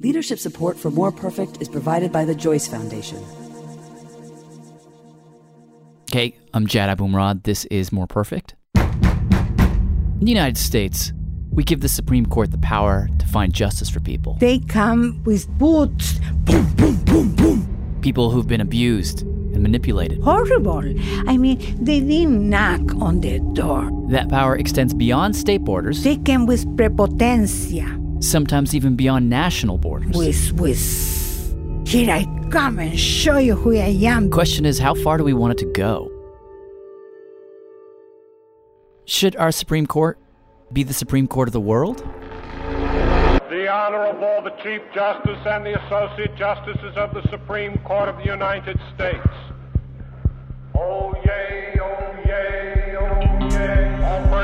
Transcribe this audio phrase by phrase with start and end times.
[0.00, 3.22] Leadership support for More Perfect is provided by the Joyce Foundation.
[6.10, 7.42] Okay, I'm Jad Abumrad.
[7.42, 8.54] This is More Perfect.
[8.76, 11.12] In the United States,
[11.50, 14.38] we give the Supreme Court the power to find justice for people.
[14.40, 16.18] They come with boots.
[16.44, 17.98] Boom, boom, boom, boom.
[18.00, 20.22] People who've been abused and manipulated.
[20.22, 20.78] Horrible.
[21.28, 23.90] I mean, they didn't knock on their door.
[24.08, 27.99] That power extends beyond state borders, They came with prepotencia.
[28.20, 30.16] Sometimes even beyond national borders.
[30.16, 34.30] With, with, here I come and show you who I am.
[34.30, 36.10] Question is, how far do we want it to go?
[39.04, 40.18] Should our Supreme Court
[40.72, 41.98] be the Supreme Court of the world?
[43.50, 48.24] The Honorable, the Chief Justice and the Associate Justices of the Supreme Court of the
[48.24, 49.26] United States.
[50.76, 51.49] Oh, yay,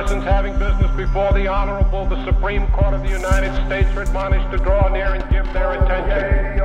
[0.06, 4.48] persons having business before the Honorable, the Supreme Court of the United States are admonished
[4.52, 6.60] to draw near and give their attention.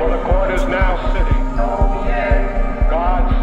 [0.00, 1.44] For the court is now sitting.
[2.88, 3.35] God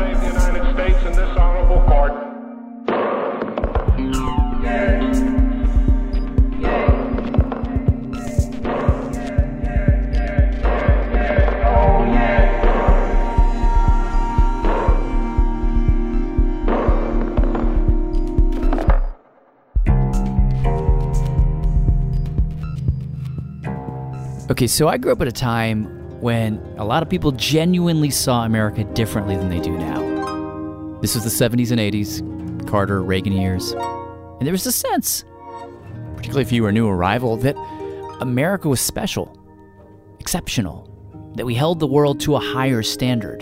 [24.54, 25.86] Okay, so I grew up at a time
[26.22, 30.00] when a lot of people genuinely saw America differently than they do now.
[31.02, 33.72] This was the 70s and 80s, Carter, Reagan years.
[33.72, 35.26] And there was a sense,
[36.16, 37.56] particularly if you were a new arrival, that
[38.22, 39.36] America was special,
[40.20, 40.88] exceptional,
[41.36, 43.42] that we held the world to a higher standard.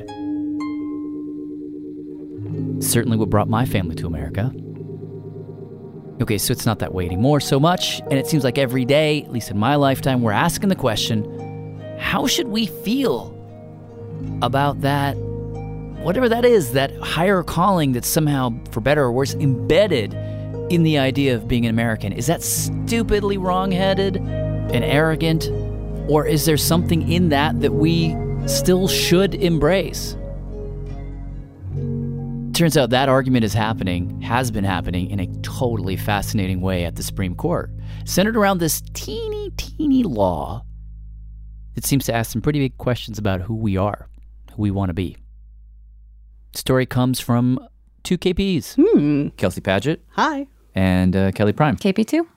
[2.81, 4.49] Certainly what brought my family to America.
[6.21, 9.23] Okay, so it's not that way anymore so much, and it seems like every day,
[9.23, 11.25] at least in my lifetime, we're asking the question
[11.99, 13.35] how should we feel
[14.43, 15.13] about that,
[16.03, 20.13] whatever that is, that higher calling that's somehow, for better or worse, embedded
[20.69, 22.13] in the idea of being an American?
[22.13, 25.49] Is that stupidly wrong-headed and arrogant,
[26.07, 28.15] or is there something in that that we
[28.45, 30.15] still should embrace?
[32.61, 36.95] Turns out that argument is happening, has been happening in a totally fascinating way at
[36.95, 37.71] the Supreme Court,
[38.05, 40.63] centered around this teeny, teeny law
[41.73, 44.07] that seems to ask some pretty big questions about who we are,
[44.53, 45.17] who we want to be.
[46.53, 47.57] Story comes from
[48.03, 49.29] two KPs Hmm.
[49.37, 50.45] Kelsey Padgett Hi.
[50.75, 51.77] and uh, Kelly Prime.
[51.77, 52.27] KP2?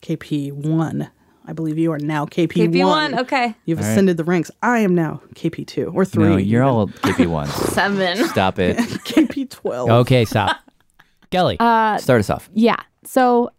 [0.00, 1.10] KP1.
[1.52, 2.72] I believe you are now KP1.
[2.72, 3.54] KP1, okay.
[3.66, 3.90] You've All right.
[3.90, 4.50] ascended the ranks.
[4.62, 6.24] I am now KP2 or 3.
[6.24, 7.46] No, you're all KP1.
[7.74, 8.26] Seven.
[8.28, 8.78] Stop it.
[9.04, 9.90] KP12.
[10.00, 10.56] Okay, stop.
[11.30, 12.48] Kelly, Uh, start us off.
[12.54, 12.76] Yeah.
[13.04, 13.50] So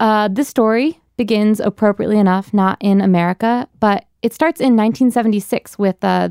[0.00, 6.02] uh, this story begins appropriately enough, not in America, but it starts in 1976 with
[6.02, 6.30] uh,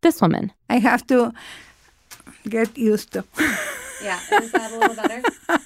[0.00, 0.50] this woman.
[0.70, 1.30] I have to
[2.48, 3.24] get used to.
[4.02, 4.18] Yeah.
[4.40, 5.22] Is that a little better?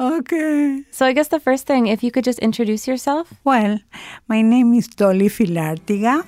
[0.00, 0.82] Okay.
[0.90, 3.32] so I guess the first thing, if you could just introduce yourself.
[3.44, 3.78] Well,
[4.28, 6.24] my name is Dolly Filartiga.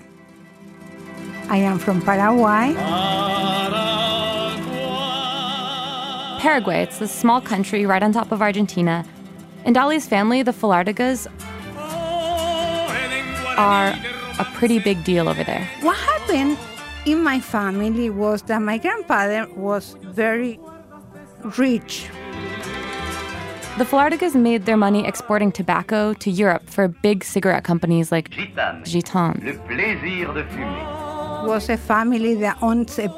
[1.48, 2.74] I am from Paraguay.
[6.40, 9.04] Paraguay, it's this small country right on top of Argentina.
[9.64, 11.26] And Dolly's family, the Filartigas,
[13.58, 13.94] are
[14.38, 15.68] a pretty big deal over there.
[15.82, 16.56] What happened
[17.04, 20.58] in my family was that my grandfather was very
[21.58, 22.08] rich.
[23.78, 29.42] The Filartigas made their money exporting tobacco to Europe for big cigarette companies like Gitanes.
[29.44, 31.46] Le plaisir de fumer.
[31.46, 33.08] Was a family that owns a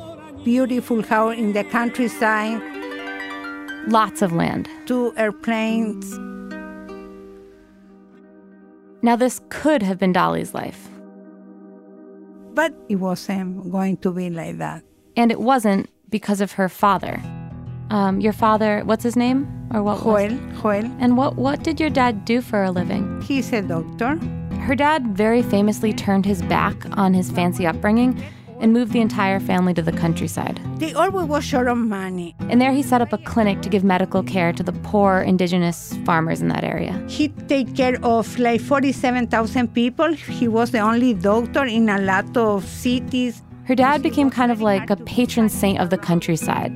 [0.44, 2.60] beautiful house in the countryside,
[3.88, 4.68] Lots of land.
[4.86, 6.16] two airplanes.
[9.02, 10.88] Now, this could have been Dolly's life.
[12.54, 14.84] But it wasn't going to be like that.
[15.16, 17.20] And it wasn't because of her father.
[17.92, 19.46] Um, your father, what's his name?
[19.74, 20.02] Or what?
[20.04, 23.20] was- Joel, Joel, And what, what did your dad do for a living?
[23.22, 24.16] he's a doctor.
[24.68, 28.22] Her dad very famously turned his back on his fancy upbringing
[28.60, 30.60] and moved the entire family to the countryside.
[30.78, 32.34] They always were short of money.
[32.48, 35.98] And there he set up a clinic to give medical care to the poor indigenous
[36.06, 36.94] farmers in that area.
[37.08, 40.14] He take care of like 47,000 people.
[40.14, 43.42] He was the only doctor in a lot of cities.
[43.64, 46.72] Her dad became kind of like a patron saint of the countryside.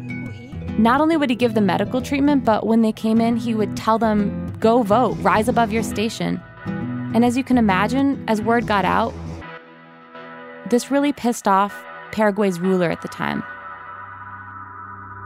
[0.78, 3.78] Not only would he give them medical treatment, but when they came in, he would
[3.78, 6.38] tell them, go vote, rise above your station.
[7.14, 9.14] And as you can imagine, as word got out,
[10.68, 11.74] this really pissed off
[12.12, 13.42] Paraguay's ruler at the time,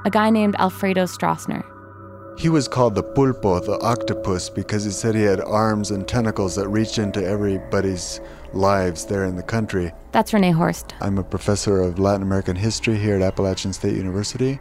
[0.05, 1.65] a guy named Alfredo Stroessner.
[2.39, 6.55] He was called the pulpo, the octopus, because he said he had arms and tentacles
[6.55, 8.21] that reached into everybody's
[8.53, 9.93] lives there in the country.
[10.13, 10.95] That's Renee Horst.
[11.01, 14.61] I'm a professor of Latin American history here at Appalachian State University.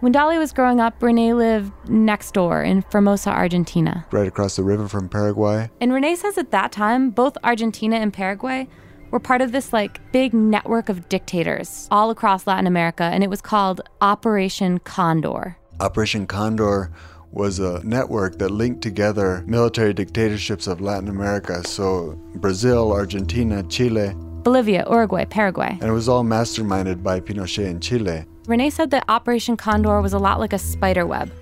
[0.00, 4.04] When Dolly was growing up, Renee lived next door in Formosa, Argentina.
[4.10, 5.70] Right across the river from Paraguay.
[5.80, 8.68] And Renee says at that time, both Argentina and Paraguay
[9.10, 13.30] were part of this like big network of dictators all across Latin America, and it
[13.30, 15.56] was called Operation Condor.
[15.80, 16.92] Operation Condor
[17.32, 21.66] was a network that linked together military dictatorships of Latin America.
[21.66, 24.14] So Brazil, Argentina, Chile.
[24.42, 25.70] Bolivia, Uruguay, Paraguay.
[25.80, 28.26] And it was all masterminded by Pinochet in Chile.
[28.46, 31.32] Renee said that Operation Condor was a lot like a spider web,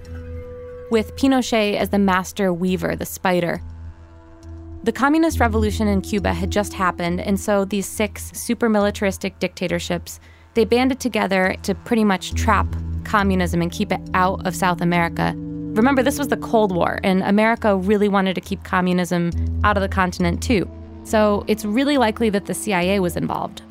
[0.90, 3.60] with Pinochet as the master weaver, the spider.
[4.84, 10.18] The communist revolution in Cuba had just happened, and so these six super militaristic dictatorships,
[10.54, 12.66] they banded together to pretty much trap
[13.04, 15.34] communism and keep it out of South America.
[15.36, 19.30] Remember, this was the Cold War, and America really wanted to keep communism
[19.62, 20.70] out of the continent too.
[21.02, 23.62] So it's really likely that the CIA was involved.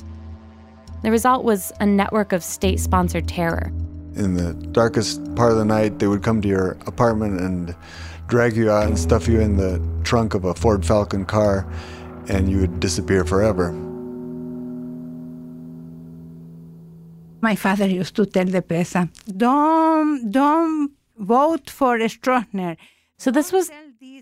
[1.04, 3.70] The result was a network of state sponsored terror.
[4.16, 7.76] In the darkest part of the night, they would come to your apartment and
[8.26, 11.70] drag you out and stuff you in the trunk of a Ford Falcon car,
[12.28, 13.70] and you would disappear forever.
[17.42, 22.78] My father used to tell the presa, don't, don't vote for Stroessner.
[23.18, 23.70] So this was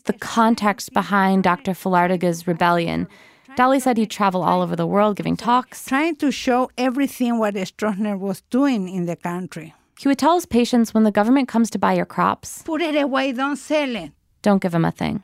[0.05, 1.75] the context behind Dr.
[1.75, 3.07] Filartiga's rebellion.
[3.55, 5.85] Dolly said he'd travel all over the world giving talks.
[5.85, 9.75] Trying to show everything what Stroessner was doing in the country.
[10.01, 12.97] He would tell his patients when the government comes to buy your crops, Put it
[12.97, 14.13] away, don't sell it.
[14.43, 15.23] don't give them a thing.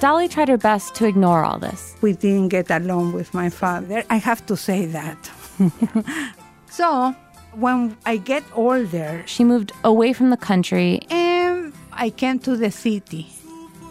[0.00, 1.94] Dolly tried her best to ignore all this.
[2.00, 4.02] We didn't get along with my father.
[4.08, 5.30] I have to say that.
[6.70, 7.14] so
[7.54, 11.00] when I get older, She moved away from the country.
[11.10, 13.26] and I came to the city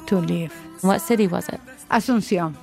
[0.08, 0.54] to live.
[0.82, 1.60] What city was it?
[1.92, 2.56] Asunción.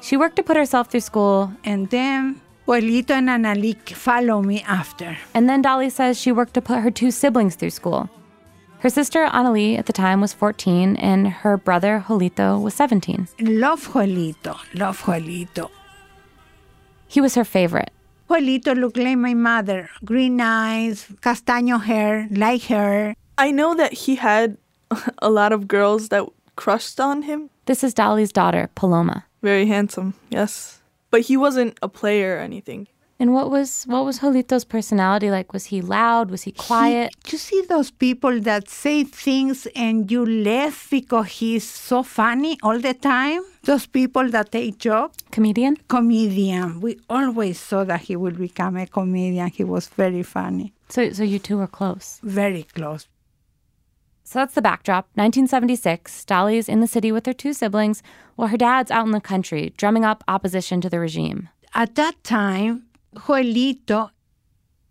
[0.00, 5.16] She worked to put herself through school, And then Joelito and Analy follow me after.
[5.34, 8.08] and then Dolly says she worked to put her two siblings through school.
[8.80, 13.28] Her sister Analy at the time was 14, and her brother Joelito was 17.
[13.40, 15.70] Love Joelito, love Joelito.
[17.08, 17.90] He was her favorite.
[18.34, 19.88] Joelito looked like my mother.
[20.04, 23.14] Green eyes, castaño hair, like her.
[23.38, 24.56] I know that he had
[25.18, 26.24] a lot of girls that
[26.56, 27.50] crushed on him.
[27.66, 29.24] This is Dolly's daughter, Paloma.
[29.42, 30.80] Very handsome, yes.
[31.10, 32.88] But he wasn't a player or anything.
[33.20, 35.52] And what was what was Joelito's personality like?
[35.52, 36.32] Was he loud?
[36.32, 37.14] Was he quiet?
[37.24, 42.58] He- you see those people that say things and you laugh because he's so funny
[42.64, 43.42] all the time?
[43.64, 45.16] Those people that take jokes?
[45.30, 45.76] Comedian?
[45.88, 46.80] Comedian.
[46.80, 49.48] We always saw that he would become a comedian.
[49.48, 52.20] He was very funny, So so you two were close.
[52.22, 53.08] very close.
[54.26, 55.04] So that's the backdrop.
[55.14, 58.02] 1976, Dolly's in the city with her two siblings,
[58.36, 61.48] while her dad's out in the country drumming up opposition to the regime.
[61.74, 62.84] At that time,
[63.14, 64.10] Joelito,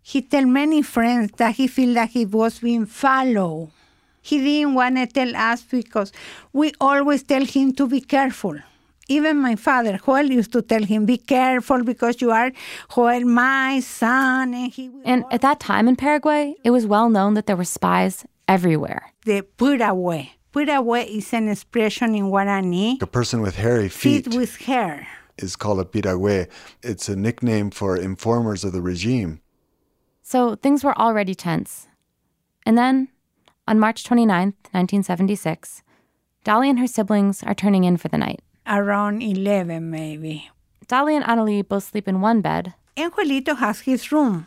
[0.02, 3.70] he tell many friends that he feel that he was being followed.
[4.28, 6.10] He didn't want to tell us because
[6.52, 8.56] we always tell him to be careful.
[9.16, 12.50] Even my father, Joel, used to tell him, be careful because you are
[12.94, 14.54] Joel, my son.
[14.54, 17.70] And he And at that time in Paraguay, it was well known that there were
[17.78, 19.02] spies everywhere.
[19.26, 20.22] the put away.
[20.52, 22.88] Put away is an expression in Guarani.
[23.02, 25.06] A person with hairy feet Feet with hair.
[25.36, 26.46] is called a piragüe.
[26.90, 29.32] It's a nickname for informers of the regime.
[30.22, 31.88] So things were already tense.
[32.66, 33.08] And then,
[33.66, 35.82] on March 29th, 1976,
[36.44, 38.40] Dolly and her siblings are turning in for the night.
[38.66, 40.50] Around 11, maybe.
[40.86, 44.46] Dolly and Analy both sleep in one bed, And Joelito has his room.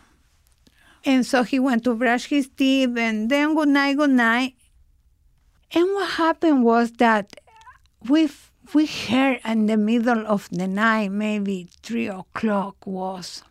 [1.03, 4.55] And so he went to brush his teeth and then good night, good night.
[5.71, 7.35] And what happened was that
[8.07, 8.29] we
[8.73, 13.43] we heard in the middle of the night, maybe three o'clock was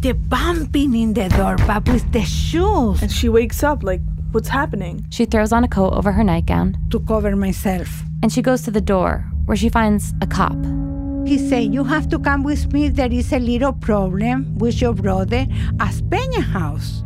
[0.00, 4.00] the bumping in the door, but with the shoes And she wakes up like,
[4.32, 5.04] what's happening?
[5.10, 8.02] She throws on a coat over her nightgown to cover myself.
[8.22, 10.56] and she goes to the door where she finds a cop.
[11.26, 12.88] He said, You have to come with me.
[12.88, 15.46] There is a little problem with your brother
[15.80, 17.02] at Peña house.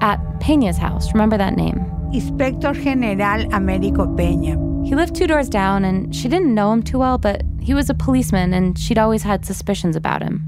[0.00, 1.78] At Peña's house, remember that name.
[2.12, 4.56] Inspector General Americo Peña.
[4.86, 7.90] He lived two doors down and she didn't know him too well, but he was
[7.90, 10.44] a policeman and she'd always had suspicions about him.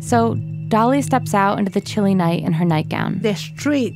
[0.00, 0.36] So
[0.68, 3.20] Dolly steps out into the chilly night in her nightgown.
[3.22, 3.94] The street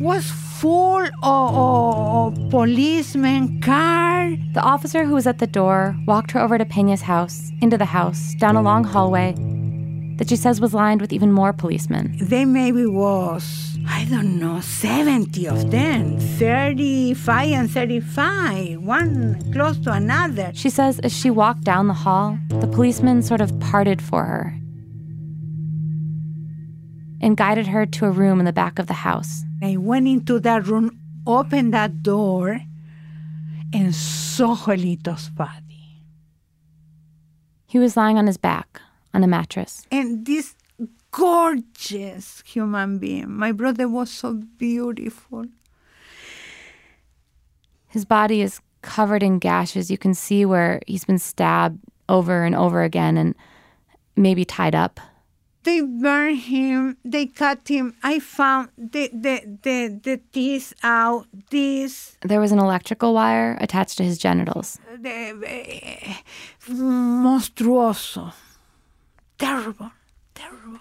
[0.00, 4.30] was full of, of, policemen, car.
[4.52, 7.86] The officer who was at the door walked her over to Peña's house, into the
[7.86, 9.34] house, down a long hallway
[10.18, 12.16] that she says was lined with even more policemen.
[12.20, 19.92] They maybe was I don't know, 70 of them, 35 and 35, one close to
[19.92, 20.50] another.
[20.54, 24.54] She says as she walked down the hall, the policemen sort of parted for her
[27.26, 29.42] and guided her to a room in the back of the house.
[29.60, 32.60] I went into that room, opened that door,
[33.72, 36.04] and saw Joelito's body.
[37.66, 38.80] He was lying on his back
[39.12, 39.88] on a mattress.
[39.90, 40.54] And this
[41.10, 45.46] gorgeous human being, my brother was so beautiful.
[47.88, 49.90] His body is covered in gashes.
[49.90, 53.34] You can see where he's been stabbed over and over again and
[54.14, 55.00] maybe tied up.
[55.66, 57.96] They burned him, they cut him.
[58.00, 63.98] I found the, the, the, the teeth out, this, There was an electrical wire attached
[63.98, 64.78] to his genitals.
[64.96, 66.14] the, eh,
[66.68, 68.32] monstruoso.
[69.38, 69.90] Terrible,
[70.36, 70.78] terrible.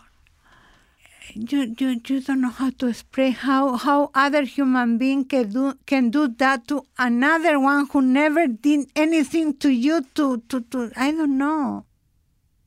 [1.33, 5.73] You, you, you don't know how to explain how, how other human being can do,
[5.87, 10.91] can do that to another one who never did anything to you to, to, to
[10.95, 11.85] I don't know.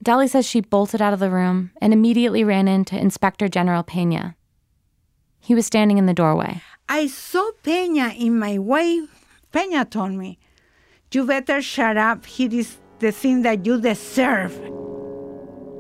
[0.09, 4.37] Dolly says she bolted out of the room and immediately ran into Inspector General Pena.
[5.39, 6.63] He was standing in the doorway.
[6.89, 9.07] I saw Peña in my way.
[9.53, 10.39] Peña told me,
[11.13, 12.25] You better shut up.
[12.41, 14.57] It is the thing that you deserve.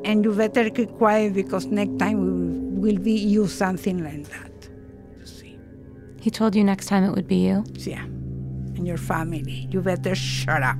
[0.04, 4.28] And you better keep quiet because next time we will, will be you something like
[4.28, 4.68] that.
[5.18, 5.58] You see?
[6.20, 7.64] He told you next time it would be you.
[7.76, 8.04] Yeah.
[8.04, 9.68] And your family.
[9.70, 10.76] You better shut up.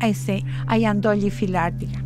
[0.00, 2.05] I say, I am Dolly Filartiga.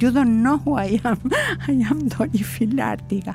[0.00, 1.20] You don't know who I am.
[1.34, 3.34] I am Dolly Filartiga.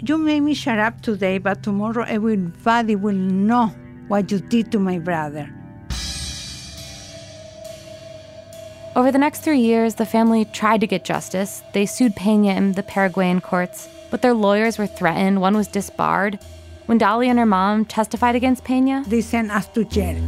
[0.00, 3.68] You made me shut up today, but tomorrow everybody will know
[4.08, 5.48] what you did to my brother.
[8.96, 11.62] Over the next three years, the family tried to get justice.
[11.72, 15.40] They sued Pena in the Paraguayan courts, but their lawyers were threatened.
[15.40, 16.40] One was disbarred.
[16.86, 20.20] When Dolly and her mom testified against Pena, They sent us to jail.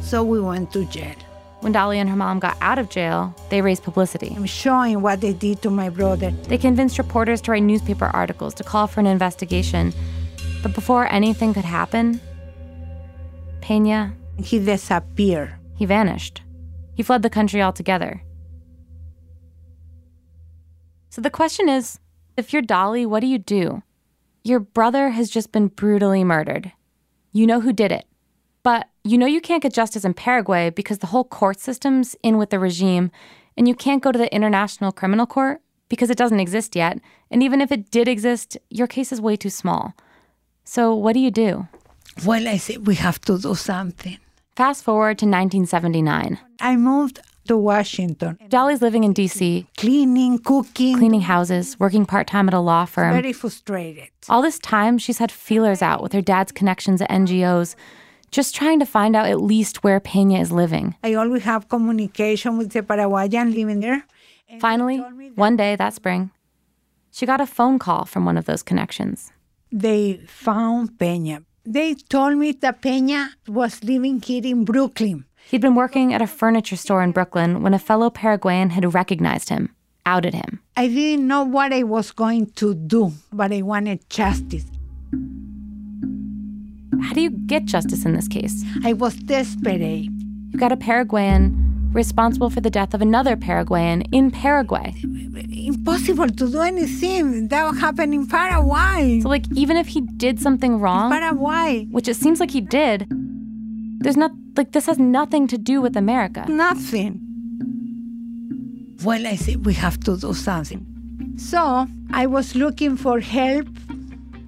[0.00, 1.16] So we went to jail.
[1.60, 4.32] When Dolly and her mom got out of jail, they raised publicity.
[4.34, 6.30] I'm showing what they did to my brother.
[6.30, 9.92] They convinced reporters to write newspaper articles to call for an investigation.
[10.62, 12.20] But before anything could happen,
[13.60, 15.54] Pena, He disappeared.
[15.76, 16.42] he vanished.
[16.94, 18.22] He fled the country altogether.
[21.10, 21.98] So the question is
[22.36, 23.82] if you're Dolly, what do you do?
[24.44, 26.72] Your brother has just been brutally murdered.
[27.32, 28.06] You know who did it.
[28.62, 32.38] But you know you can't get justice in Paraguay because the whole court system's in
[32.38, 33.10] with the regime,
[33.56, 36.98] and you can't go to the International Criminal Court because it doesn't exist yet.
[37.30, 39.94] And even if it did exist, your case is way too small.
[40.64, 41.68] So what do you do?
[42.24, 44.18] Well, I said, we have to do something.
[44.56, 46.38] Fast forward to 1979.
[46.60, 52.46] I moved to Washington, Dolly's living in DC, cleaning, cooking, cleaning houses, working part time
[52.46, 53.12] at a law firm.
[53.12, 54.08] very frustrated.
[54.28, 57.74] All this time, she's had feelers out with her dad's connections at NGOs,
[58.30, 60.94] just trying to find out at least where Pena is living.
[61.02, 64.04] I always have communication with the Paraguayan living there.
[64.60, 66.30] Finally, told me that one day that spring,
[67.10, 69.32] she got a phone call from one of those connections.
[69.72, 71.44] They found Peña.
[71.64, 75.24] They told me that Peña was living here in Brooklyn.
[75.50, 79.48] He'd been working at a furniture store in Brooklyn when a fellow Paraguayan had recognized
[79.48, 79.74] him,
[80.06, 80.60] outed him.
[80.76, 84.64] I didn't know what I was going to do, but I wanted justice.
[87.02, 88.64] How do you get justice in this case?
[88.84, 89.80] I was desperate.
[89.80, 94.94] You got a Paraguayan responsible for the death of another Paraguayan in Paraguay.
[95.02, 97.48] Impossible to do anything.
[97.48, 99.20] That happened in Paraguay.
[99.22, 101.86] So, like, even if he did something wrong, Paraguay.
[101.90, 103.06] which it seems like he did,
[104.00, 106.44] there's not, like, this has nothing to do with America.
[106.48, 107.20] Nothing.
[109.04, 110.86] Well, I said, we have to do something.
[111.36, 113.68] So I was looking for help.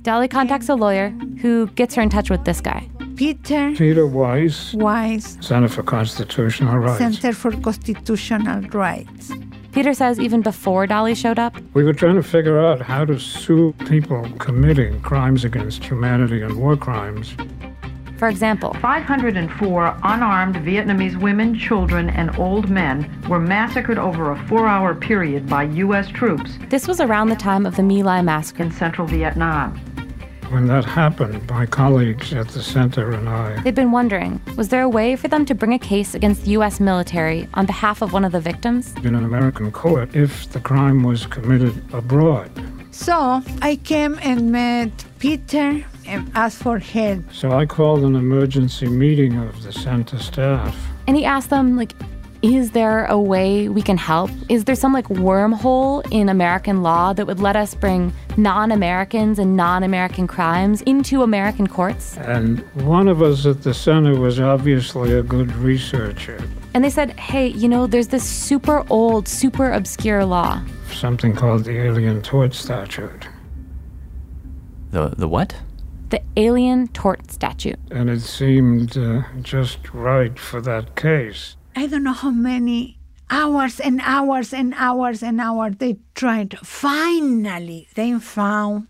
[0.02, 2.88] Dolly contacts a lawyer who gets her in touch with this guy.
[3.14, 6.98] Peter Peter Weiss, Wise, Center for Constitutional Rights.
[6.98, 9.30] Center for Constitutional Rights.
[9.70, 13.18] Peter says even before Dolly showed up, We were trying to figure out how to
[13.18, 17.34] sue people committing crimes against humanity and war crimes.
[18.18, 24.66] for example, 504 unarmed Vietnamese women, children, and old men were massacred over a four
[24.66, 26.08] hour period by U.S.
[26.08, 28.64] troops this was around the time of the My Lai massacre.
[28.64, 29.80] in central Vietnam.
[30.52, 34.82] When that happened, my colleagues at the center and I They'd been wondering was there
[34.82, 36.78] a way for them to bring a case against the U.S.
[36.78, 38.94] military on behalf of one of the victims?
[39.02, 42.50] in an American court if the crime was committed abroad.
[42.90, 47.20] So I came and met Peter and asked for help.
[47.32, 50.76] So I called an emergency meeting of the center staff.
[51.06, 51.94] And he asked them, like,
[52.42, 54.30] is there a way we can help?
[54.48, 59.38] Is there some like wormhole in American law that would let us bring non Americans
[59.38, 62.16] and non American crimes into American courts?
[62.18, 66.42] And one of us at the center was obviously a good researcher.
[66.74, 70.62] And they said, hey, you know, there's this super old, super obscure law.
[70.92, 73.28] Something called the Alien Tort Statute.
[74.90, 75.54] The the what?
[76.10, 77.78] The Alien Tort Statute.
[77.90, 81.56] And it seemed uh, just right for that case.
[81.74, 82.98] I don't know how many
[83.30, 86.58] hours and hours and hours and hours they tried.
[86.58, 88.88] Finally, they found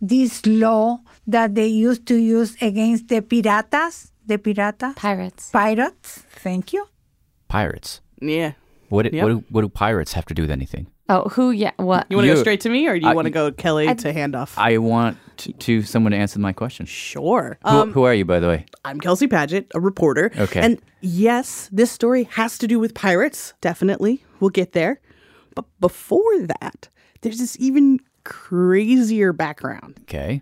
[0.00, 4.10] this law that they used to use against the piratas.
[4.24, 4.94] The pirata?
[4.94, 5.50] Pirates.
[5.50, 6.22] Pirates.
[6.36, 6.86] Thank you.
[7.48, 8.00] Pirates.
[8.20, 8.52] Yeah.
[8.88, 9.22] What, Yep.
[9.24, 10.86] what, do, what do pirates have to do with anything?
[11.14, 11.50] Oh, who?
[11.50, 12.06] Yeah, what?
[12.08, 13.52] You want to go You- straight to me, or do you I- want to go
[13.52, 14.54] Kelly I- to handoff?
[14.56, 16.86] I want to, to someone to answer my question.
[16.86, 17.58] sure.
[17.62, 18.64] Who, Um, who are you, by the way?
[18.84, 20.30] I'm Kelsey Padgett, a reporter.
[20.38, 20.60] Okay.
[20.60, 23.52] And yes, this story has to do with pirates.
[23.60, 24.24] Definitely.
[24.40, 25.00] We'll get there.
[25.54, 26.88] But before that,
[27.20, 29.98] there's this even crazier background.
[30.02, 30.40] Okay.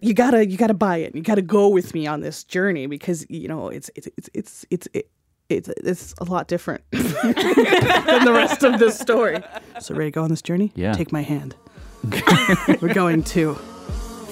[0.00, 1.14] You gotta, you gotta buy it.
[1.14, 4.66] You gotta go with me on this journey because you know it's, it's, it's, it's,
[4.70, 5.10] it's, it,
[5.50, 9.42] it's, it's a lot different than the rest of this story.
[9.80, 10.72] So ready to go on this journey?
[10.74, 10.92] Yeah.
[10.92, 11.54] Take my hand.
[12.80, 13.54] We're going to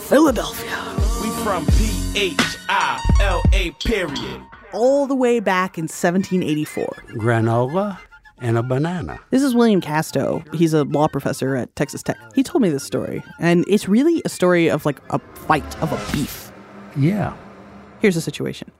[0.08, 0.76] Philadelphia.
[1.22, 4.42] We from P H I L A period.
[4.72, 6.87] all the way back in 1784.
[7.14, 7.98] granola
[8.40, 9.18] and a banana.
[9.30, 10.42] This is William Casto.
[10.54, 12.16] He's a law professor at Texas Tech.
[12.34, 15.92] He told me this story, and it's really a story of like a fight of
[15.92, 16.52] a beef.
[16.96, 17.37] Yeah.
[18.00, 18.70] Here's the situation.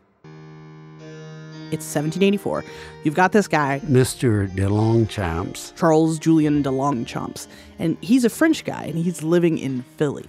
[1.71, 2.65] It's 1784.
[3.05, 4.53] You've got this guy, Mr.
[4.55, 7.47] De Longchamps, Charles Julian de Longchamps,
[7.79, 10.27] and he's a French guy, and he's living in Philly.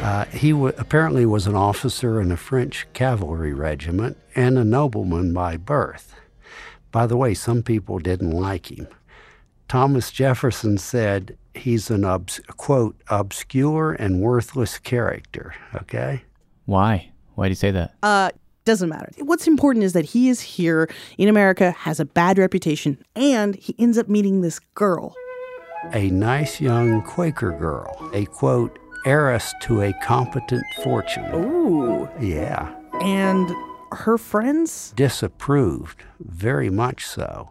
[0.00, 5.32] Uh, he wa apparently was an officer in a French cavalry regiment and a nobleman
[5.32, 6.14] by birth.
[6.92, 8.86] By the way, some people didn't like him.
[9.66, 15.54] Thomas Jefferson said he's an obs- quote obscure and worthless character.
[15.74, 16.22] Okay.
[16.66, 17.10] Why?
[17.34, 17.94] Why do you say that?
[18.02, 18.30] Uh,
[18.64, 19.10] doesn't matter.
[19.18, 23.74] What's important is that he is here in America, has a bad reputation, and he
[23.78, 25.14] ends up meeting this girl.
[25.92, 31.26] a nice young Quaker girl, a quote, heiress to a competent fortune.
[31.34, 32.08] Ooh.
[32.20, 32.74] Yeah.
[33.02, 33.50] And
[33.92, 34.92] her friends?
[34.96, 37.50] Disapproved, very much so.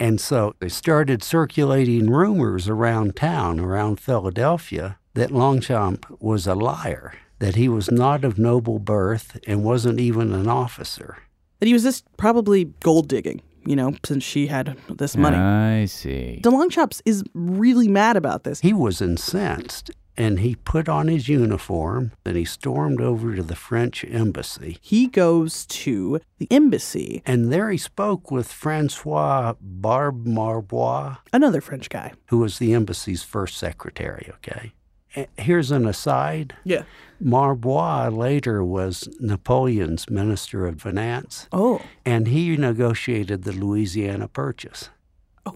[0.00, 7.14] And so they started circulating rumors around town, around Philadelphia, that Longchamp was a liar,
[7.42, 11.18] that he was not of noble birth and wasn't even an officer.
[11.58, 15.36] That he was just probably gold digging, you know, since she had this money.
[15.36, 16.40] I see.
[16.44, 18.60] DeLongchamps is really mad about this.
[18.60, 23.56] He was incensed and he put on his uniform and he stormed over to the
[23.56, 24.78] French embassy.
[24.80, 31.90] He goes to the embassy, And there he spoke with Francois Barbe Marbois, another French
[31.90, 32.12] guy.
[32.26, 34.74] who was the embassy's first secretary, okay?
[35.14, 36.54] Eh, Here's an aside.
[36.64, 36.82] Yeah.
[37.20, 41.80] Marbois later was Napoleon's minister of finance, Oh.
[42.04, 44.90] and he negotiated the Louisiana Purchase.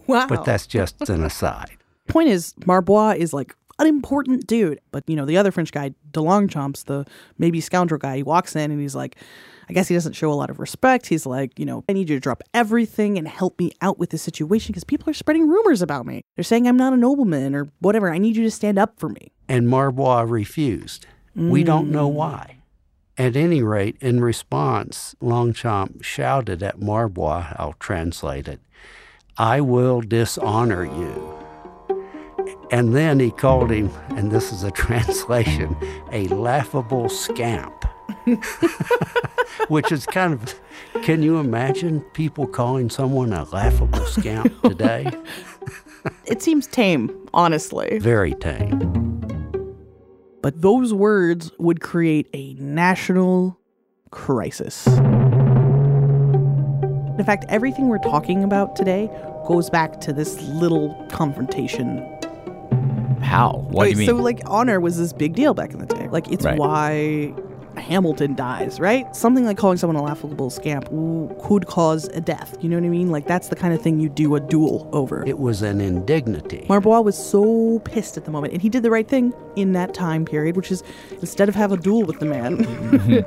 [0.07, 0.27] Wow.
[0.29, 1.77] But that's just an aside.
[2.09, 4.81] Point is, Marbois is like an important dude.
[4.91, 7.07] But, you know, the other French guy, DeLongchamps, the
[7.39, 9.17] maybe scoundrel guy, he walks in and he's like,
[9.69, 11.07] I guess he doesn't show a lot of respect.
[11.07, 14.11] He's like, you know, I need you to drop everything and help me out with
[14.11, 16.23] this situation because people are spreading rumors about me.
[16.37, 18.13] They're saying I'm not a nobleman or whatever.
[18.13, 19.33] I need you to stand up for me.
[19.49, 21.07] And Marbois refused.
[21.35, 22.15] We don't know mm.
[22.15, 22.59] why.
[23.19, 28.61] At any rate, in response, Longchamp shouted at Marbois, I'll translate it,
[29.37, 31.36] I will dishonor you.
[32.71, 35.77] And then he called him, and this is a translation,
[36.11, 37.85] a laughable scamp.
[39.69, 40.55] Which is kind of,
[41.03, 45.07] can you imagine people calling someone a laughable scamp today?
[46.25, 47.99] It seems tame, honestly.
[47.99, 48.93] Very tame.
[50.43, 53.59] But those words would create a national
[54.11, 54.87] crisis.
[57.19, 59.11] In fact, everything we're talking about today
[59.47, 62.16] goes back to this little confrontation.
[63.23, 63.67] How?
[63.71, 64.07] What do you Wait, mean?
[64.09, 66.09] So, like, honor was this big deal back in the day.
[66.09, 66.59] Like, it's Right.
[66.59, 67.35] why
[67.77, 69.15] Hamilton dies, right?
[69.15, 70.89] Something like calling someone a laughable scamp
[71.43, 72.57] could cause a death.
[72.63, 73.11] You know what I mean?
[73.11, 75.23] Like, that's the kind of thing you do a duel over.
[75.27, 76.65] It was an indignity.
[76.71, 79.93] Marbois was so pissed at the moment, and he did the right thing in that
[79.93, 80.83] time period, which is
[81.21, 82.65] instead of have a duel with the man,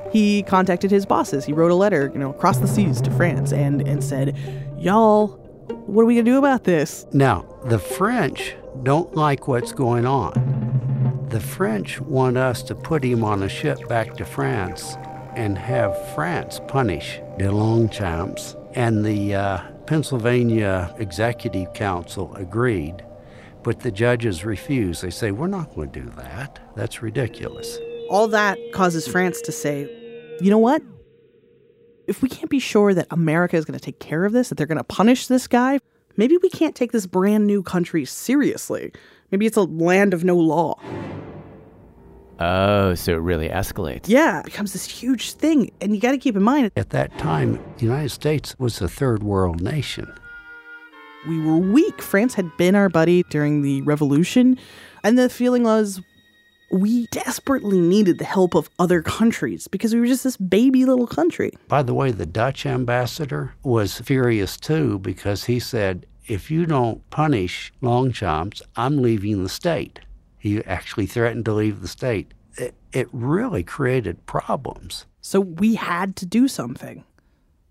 [0.11, 1.45] he contacted his bosses.
[1.45, 4.35] He wrote a letter, you know, across the seas to France, and and said,
[4.79, 5.27] "Y'all,
[5.85, 11.27] what are we gonna do about this?" Now, the French don't like what's going on.
[11.29, 14.95] The French want us to put him on a ship back to France
[15.35, 23.03] and have France punish de Longchamps and the uh, Pennsylvania Executive Council agreed,
[23.63, 25.01] but the judges refused.
[25.01, 26.59] They say, We're not going to do that.
[26.75, 27.77] That's ridiculous.
[28.09, 29.87] All that causes France to say,
[30.41, 30.81] you know what?
[32.07, 34.55] If we can't be sure that America is going to take care of this, that
[34.55, 35.79] they're going to punish this guy,
[36.19, 38.91] maybe we can't take this brand new country seriously.
[39.31, 40.79] Maybe it's a land of no law.
[42.41, 44.05] Oh, so it really escalates.
[44.07, 45.71] Yeah, it becomes this huge thing.
[45.81, 48.87] And you got to keep in mind, At that time, the United States was a
[48.87, 50.13] third world nation.
[51.27, 52.01] we were weak.
[52.01, 54.57] France had been our buddy during the revolution.
[55.03, 56.01] And the feeling was
[56.71, 61.07] we desperately needed the help of other countries because we were just this baby little
[61.07, 61.51] country.
[61.67, 67.07] By the way, the Dutch ambassador was furious too because he said, if you don't
[67.09, 69.99] punish Longchamps, I'm leaving the state.
[70.37, 72.33] He actually threatened to leave the state.
[72.55, 75.05] It, it really created problems.
[75.21, 77.03] So we had to do something.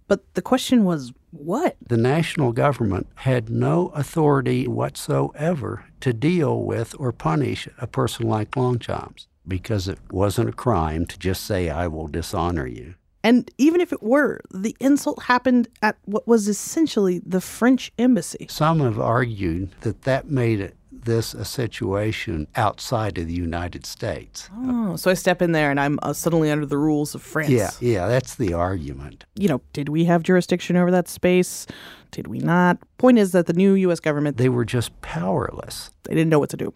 [0.08, 1.76] But the question was what?
[1.86, 8.56] The national government had no authority whatsoever to deal with or punish a person like
[8.56, 12.94] Longchamps because it wasn't a crime to just say, I will dishonor you.
[13.24, 18.46] And even if it were, the insult happened at what was essentially the French embassy.
[18.48, 24.48] Some have argued that that made it, this a situation outside of the United States.
[24.56, 27.50] Oh, so I step in there and I'm uh, suddenly under the rules of France.
[27.50, 29.24] Yeah, yeah, that's the argument.
[29.34, 31.66] You know, did we have jurisdiction over that space?
[32.10, 32.78] Did we not?
[32.98, 35.90] Point is that the new US government, They were just powerless.
[36.04, 36.72] they didn't know what to do.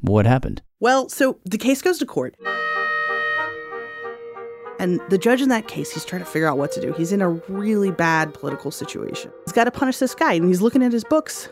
[0.00, 0.62] What happened?
[0.80, 2.34] Well, so the case goes to court.
[4.84, 6.92] And the judge in that case, he's trying to figure out what to do.
[6.92, 9.32] He's in a really bad political situation.
[9.46, 11.48] He's got to punish this guy, and he's looking at his books.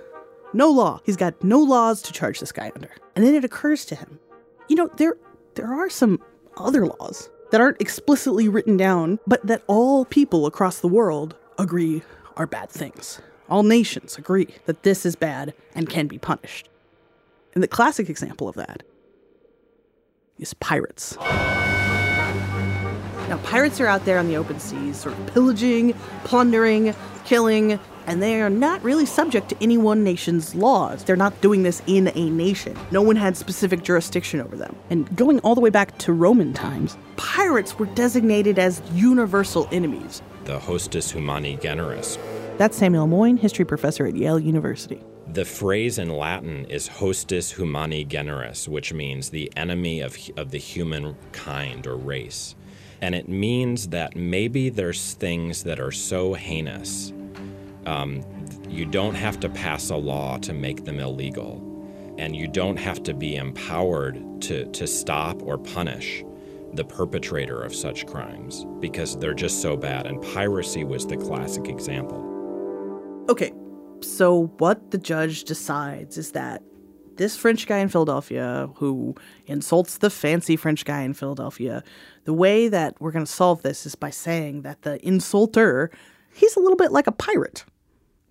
[0.52, 1.00] No law.
[1.06, 2.90] He's got no laws to charge this guy under.
[3.16, 4.20] And then it occurs to him,
[4.68, 5.16] you know, there
[5.54, 6.22] there are some
[6.58, 12.02] other laws that aren't explicitly written down, but that all people across the world agree
[12.36, 13.22] are bad things.
[13.48, 16.68] All nations agree that this is bad and can be punished.
[17.54, 18.82] And the classic example of that
[20.38, 21.16] is pirates.
[23.32, 28.22] Now, pirates are out there on the open seas, sort of pillaging, plundering, killing, and
[28.22, 31.02] they are not really subject to any one nation's laws.
[31.02, 32.76] They're not doing this in a nation.
[32.90, 34.76] No one had specific jurisdiction over them.
[34.90, 40.20] And going all the way back to Roman times, pirates were designated as universal enemies.
[40.44, 42.18] the hostis humani generis.
[42.58, 45.00] That's Samuel Moyn, history professor at Yale University.
[45.26, 50.58] The phrase in Latin is hostis humani generis, which means the enemy of, of the
[50.58, 52.56] human kind or race.
[53.02, 57.12] And it means that maybe there's things that are so heinous,
[57.84, 58.24] um,
[58.68, 61.68] you don't have to pass a law to make them illegal.
[62.16, 66.24] And you don't have to be empowered to, to stop or punish
[66.74, 70.06] the perpetrator of such crimes because they're just so bad.
[70.06, 72.28] And piracy was the classic example.
[73.28, 73.52] Okay,
[74.00, 76.62] so what the judge decides is that
[77.16, 79.14] this French guy in Philadelphia who
[79.46, 81.82] insults the fancy French guy in Philadelphia,
[82.24, 85.88] the way that we're going to solve this is by saying that the insulter,
[86.32, 87.64] he's a little bit like a pirate.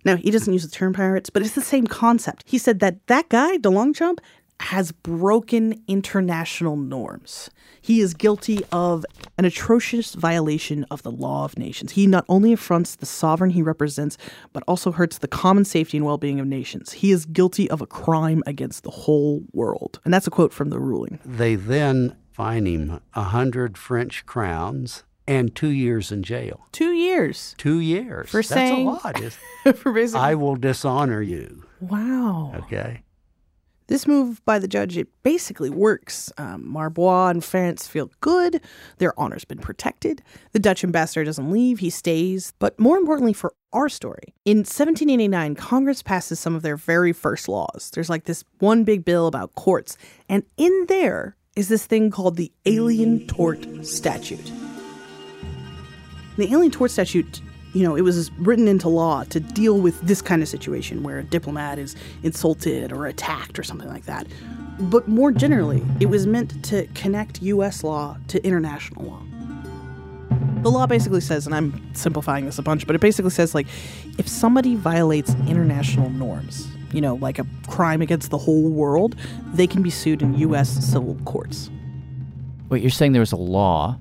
[0.04, 2.42] Now, he doesn't use the term pirates, but it's the same concept.
[2.46, 4.18] He said that that guy, DeLongchamp,
[4.62, 7.50] has broken international norms.
[7.80, 9.04] He is guilty of
[9.38, 11.92] an atrocious violation of the law of nations.
[11.92, 14.16] He not only affronts the sovereign he represents,
[14.52, 16.92] but also hurts the common safety and well being of nations.
[16.92, 20.00] He is guilty of a crime against the whole world.
[20.04, 21.18] And that's a quote from the ruling.
[21.24, 26.66] They then fine him a hundred French crowns and two years in jail.
[26.72, 28.28] Two years Two years.
[28.30, 28.86] for That's saying.
[28.86, 29.20] a lot.
[29.20, 29.36] is-
[29.76, 30.20] for basically.
[30.20, 31.64] I will dishonor you.
[31.80, 32.52] wow.
[32.64, 33.02] Okay.
[33.92, 36.32] This move by the judge, it basically works.
[36.38, 38.62] Um, Marbois and France feel good.
[38.96, 40.22] Their honor's been protected.
[40.52, 42.54] The Dutch ambassador doesn't leave, he stays.
[42.58, 47.50] But more importantly for our story, in 1789, Congress passes some of their very first
[47.50, 47.90] laws.
[47.92, 49.98] There's like this one big bill about courts.
[50.26, 54.50] And in there is this thing called the Alien Tort Statute.
[56.38, 60.20] The Alien Tort Statute, you know, it was written into law to deal with this
[60.20, 64.26] kind of situation where a diplomat is insulted or attacked or something like that.
[64.78, 69.22] But more generally, it was meant to connect US law to international law.
[70.62, 73.66] The law basically says, and I'm simplifying this a bunch, but it basically says like
[74.18, 79.16] if somebody violates international norms, you know, like a crime against the whole world,
[79.54, 81.70] they can be sued in US civil courts.
[82.68, 83.98] Wait, you're saying there was a law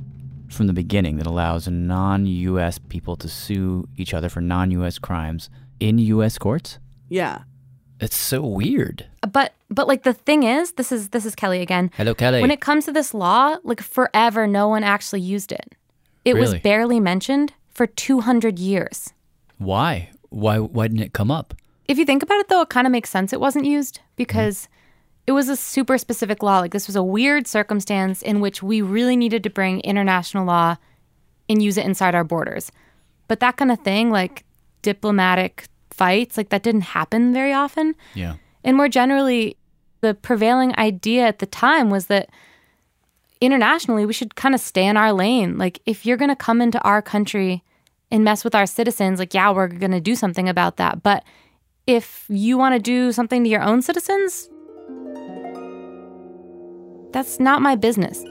[0.54, 5.00] from the beginning that allows non US people to sue each other for non US
[5.00, 6.80] crimes in US courts?
[7.10, 7.44] Yeah.
[8.00, 9.06] It's so weird.
[9.32, 11.92] But but like the thing is, this is this is Kelly again.
[11.96, 12.42] Hello, Kelly.
[12.42, 15.76] When it comes to this law, like forever no one actually used it.
[16.26, 19.12] It was barely mentioned for 200 years.
[19.58, 20.12] Why?
[20.32, 21.54] why why didn't it come up?
[21.88, 24.68] If you think about it, though, it kind of makes sense it wasn't used because
[25.28, 26.60] it was a super specific law.
[26.60, 30.78] Like, this was a weird circumstance in which we really needed to bring international law
[31.48, 32.72] and use it inside our borders.
[33.28, 34.46] But that kind of thing, like
[34.82, 37.96] diplomatic fights, like that didn't happen very often.
[38.14, 38.36] Yeah.
[38.64, 39.58] And more generally,
[40.02, 42.30] the prevailing idea at the time was that
[43.40, 45.58] internationally we should kind of stay in our lane.
[45.58, 47.64] Like, if you're going to come into our country
[48.10, 51.04] and mess with our citizens, like, yeah, we're going to do something about that.
[51.04, 51.24] But
[51.88, 54.50] if you want to do something to your own citizens,
[57.12, 58.24] that's not my business.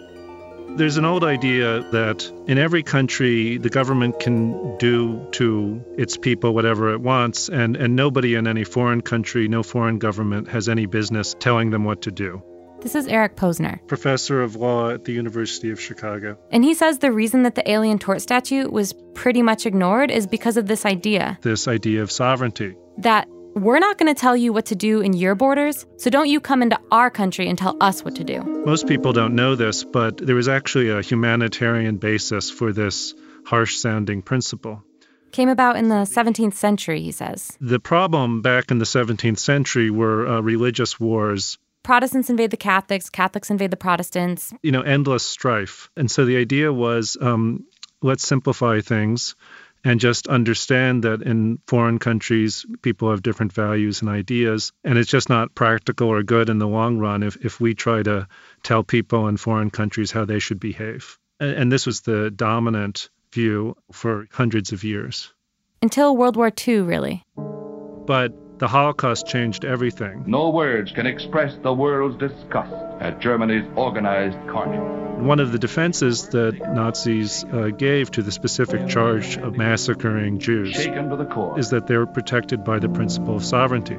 [0.76, 6.54] There's an old idea that in every country, the government can do to its people
[6.54, 10.86] whatever it wants, and, and nobody in any foreign country, no foreign government, has any
[10.86, 12.40] business telling them what to do.
[12.82, 13.84] This is Eric Posner.
[13.88, 16.38] Professor of law at the University of Chicago.
[16.50, 20.26] And he says the reason that the Alien Tort Statute was pretty much ignored is
[20.26, 22.76] because of this idea This idea of sovereignty.
[22.98, 26.28] that we're not going to tell you what to do in your borders, so don't
[26.28, 28.42] you come into our country and tell us what to do.
[28.42, 33.76] Most people don't know this, but there was actually a humanitarian basis for this harsh
[33.76, 34.82] sounding principle.
[35.32, 37.56] Came about in the 17th century, he says.
[37.60, 43.08] The problem back in the 17th century were uh, religious wars, Protestants invade the Catholics,
[43.08, 44.52] Catholics invade the Protestants.
[44.62, 45.90] you know, endless strife.
[45.96, 47.64] And so the idea was um,
[48.02, 49.34] let's simplify things
[49.84, 54.72] and just understand that in foreign countries, people have different values and ideas.
[54.84, 58.02] And it's just not practical or good in the long run if, if we try
[58.02, 58.28] to
[58.62, 61.18] tell people in foreign countries how they should behave.
[61.38, 65.32] And, and this was the dominant view for hundreds of years.
[65.82, 67.24] Until World War II, really.
[67.36, 70.24] But the Holocaust changed everything.
[70.26, 75.24] No words can express the world's disgust at Germany's organized carnage.
[75.24, 80.72] One of the defenses that Nazis uh, gave to the specific charge of massacring Jews
[80.72, 81.58] Shaken to the core.
[81.58, 83.96] is that they were protected by the principle of sovereignty.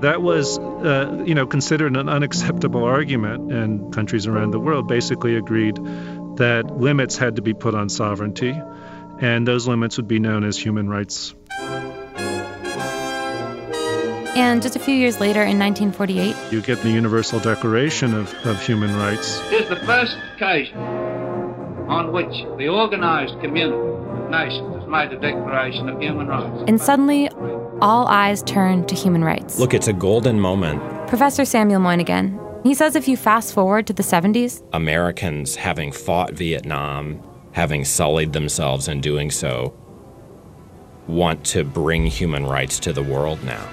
[0.00, 5.36] That was, uh, you know, considered an unacceptable argument, and countries around the world basically
[5.36, 5.76] agreed
[6.36, 8.60] that limits had to be put on sovereignty,
[9.20, 11.34] and those limits would be known as human rights.
[14.36, 18.60] And just a few years later, in 1948, You get the Universal Declaration of, of
[18.66, 19.40] Human Rights.
[19.52, 25.20] It is the first occasion on which the organized community of nations has made a
[25.20, 26.64] declaration of human rights.
[26.66, 27.28] and suddenly
[27.80, 29.58] all eyes turn to human rights.
[29.58, 30.80] Look, it's a golden moment.
[31.08, 36.32] Professor Samuel Moynihan, he says if you fast forward to the 70s, Americans, having fought
[36.32, 39.74] Vietnam, having sullied themselves in doing so,
[41.06, 43.64] want to bring human rights to the world now.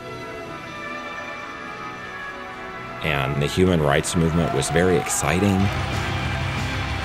[3.04, 5.60] And the human rights movement was very exciting.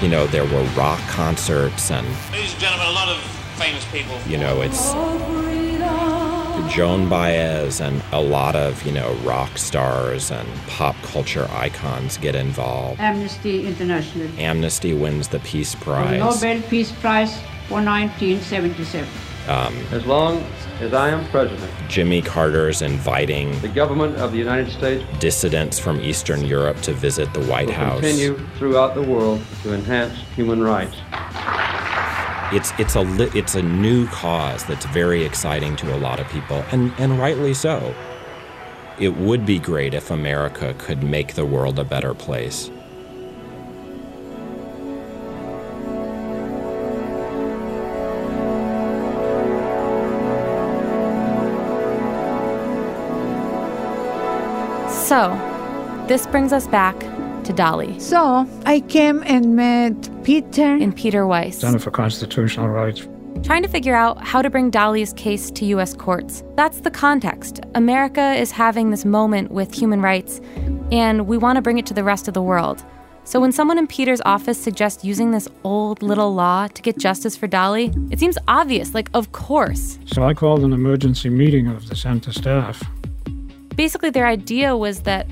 [0.03, 3.19] You know, there were rock concerts, and, Ladies and gentlemen, a lot of
[3.57, 4.19] famous people.
[4.27, 4.93] you know, it's
[6.75, 12.35] Joan Baez and a lot of, you know, rock stars and pop culture icons get
[12.35, 13.01] involved.
[13.01, 14.29] Amnesty International.
[14.39, 16.19] Amnesty wins the Peace The Prize.
[16.19, 17.35] Nobel Peace Prize
[17.69, 19.09] for 1977.
[19.49, 20.43] Um, As long
[20.81, 26.01] as I am president, Jimmy Carter's inviting the government of the United States dissidents from
[26.01, 28.01] Eastern Europe to visit the White House.
[28.01, 30.97] continue throughout the world to enhance human rights.
[32.53, 36.29] It's it's a li- it's a new cause that's very exciting to a lot of
[36.29, 37.95] people, and and rightly so.
[38.99, 42.71] It would be great if America could make the world a better place.
[55.09, 56.99] So this brings us back
[57.45, 60.65] to Dolly So I came and met Peter.
[60.65, 63.07] and Peter Weiss, Center for Constitutional Rights.
[63.45, 65.95] trying to figure out how to bring Dolly's case to U.S.
[65.95, 66.43] courts.
[66.57, 67.61] That's the context.
[67.75, 70.41] America is having this moment with human rights,
[70.91, 72.85] and we want to bring it to the rest of the world.
[73.25, 77.37] So when someone in Peter's office suggests using this old little law to get justice
[77.37, 79.99] for Dolly, it seems obvious, like, of course.
[80.07, 82.83] So I called an emergency meeting of the center staff.
[83.77, 85.27] Basically, their idea was that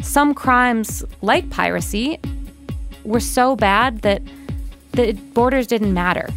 [0.00, 2.18] some crimes, like piracy,
[3.04, 4.22] were so bad that
[4.92, 6.28] the borders didn't matter.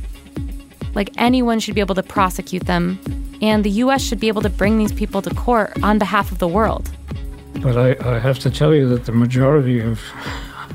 [0.96, 3.00] Like anyone should be able to prosecute them,
[3.42, 6.40] and the US should be able to bring these people to court on behalf of
[6.40, 6.90] the world.
[7.62, 10.00] But I, I have to tell you that the majority of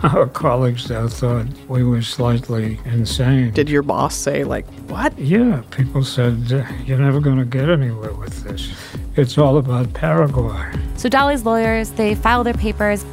[0.14, 3.52] our colleagues there thought we were slightly insane.
[3.52, 5.16] Did your boss say, like, what?
[5.18, 8.72] Yeah, people said, "Uh, you're never going to get anywhere with this.
[9.16, 10.72] It's all about Paraguay.
[10.96, 13.04] So Dolly's lawyers, they file their papers,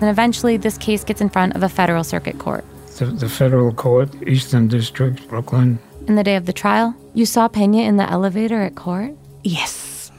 [0.00, 2.64] and eventually this case gets in front of a federal circuit court.
[2.96, 5.78] The, the federal court, Eastern District, Brooklyn.
[6.06, 9.14] In the day of the trial, you saw Pena in the elevator at court?
[9.44, 10.10] Yes.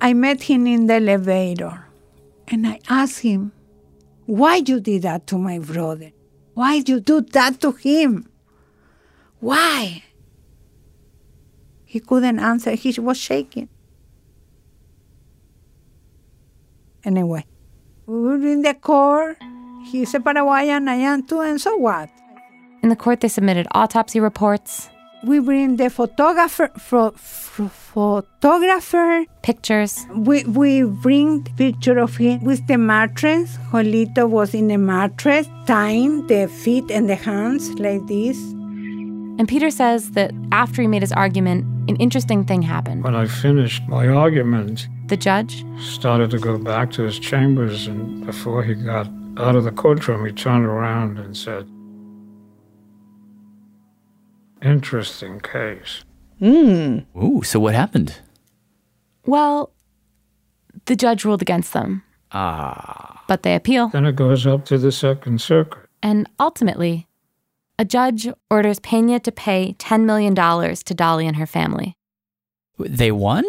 [0.00, 1.84] I met him in the elevator
[2.46, 3.52] and I asked him,
[4.28, 6.12] Why you did that to my brother?
[6.52, 8.28] Why you do that to him?
[9.40, 10.02] Why?
[11.86, 12.72] He couldn't answer.
[12.72, 13.70] He was shaking.
[17.04, 17.46] Anyway,
[18.04, 19.38] we were in the court.
[19.86, 22.10] He's a Paraguayan, I am too, and so what?
[22.82, 24.90] In the court, they submitted autopsy reports,
[25.24, 29.24] We bring the photographer, pho- pho- photographer.
[29.42, 30.06] pictures.
[30.14, 33.56] We, we bring picture of him with the mattress.
[33.72, 38.36] Joelito was in the mattress, tying the feet and the hands like this.
[39.38, 43.02] And Peter says that after he made his argument, an interesting thing happened.
[43.04, 48.26] When I finished my argument, The judge started to go back to his chambers, and
[48.26, 51.64] before he got out of the courtroom, he turned around and said,
[54.62, 56.04] Interesting case.
[56.40, 57.06] Mm.
[57.16, 58.20] Ooh, so what happened?
[59.26, 59.72] Well,
[60.86, 63.24] the judge ruled against them, Ah.
[63.28, 63.88] but they appeal.
[63.88, 65.86] Then it goes up to the Second Circuit.
[66.02, 67.06] And ultimately,
[67.78, 71.94] a judge orders Pena to pay $10 million to Dolly and her family.
[72.78, 73.44] They won?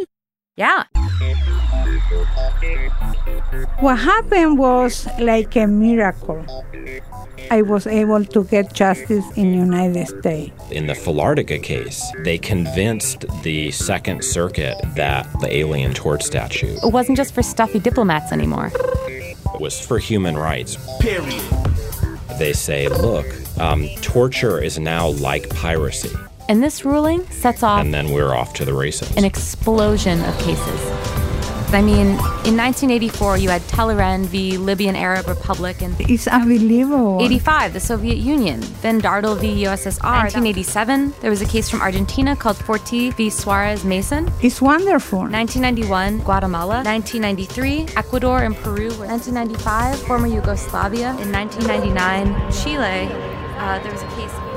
[0.55, 0.83] Yeah.
[3.79, 6.45] What happened was like a miracle.
[7.51, 10.53] I was able to get justice in the United States.
[10.71, 16.93] In the Filartiga case, they convinced the Second Circuit that the Alien Tort Statute It
[16.93, 18.71] wasn't just for stuffy diplomats anymore.
[19.07, 20.77] It was for human rights.
[20.99, 21.41] Period.
[22.37, 23.25] They say, look,
[23.59, 26.11] um, torture is now like piracy.
[26.47, 29.09] And this ruling sets off And then we're off to the races.
[29.17, 30.81] an explosion of cases.
[31.71, 32.17] I mean,
[32.49, 34.57] in 1984, you had Tel-Oren v.
[34.57, 37.19] Libyan Arab Republic, and It's unbelievable.
[37.21, 38.59] 85, the Soviet Union.
[38.81, 39.65] Then Dardel v.
[39.65, 40.01] USSR.
[40.01, 43.29] 1987, there was a case from Argentina called Forti v.
[43.29, 44.31] Suarez Mason.
[44.41, 45.19] It's wonderful.
[45.19, 46.81] 1991, Guatemala.
[46.83, 48.89] 1993, Ecuador and Peru.
[49.05, 51.11] 1995, former Yugoslavia.
[51.21, 53.13] In 1999, Chile.
[53.59, 54.48] Uh, there was a case.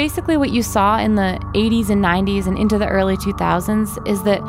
[0.00, 4.22] Basically, what you saw in the 80s and 90s and into the early 2000s is
[4.22, 4.40] that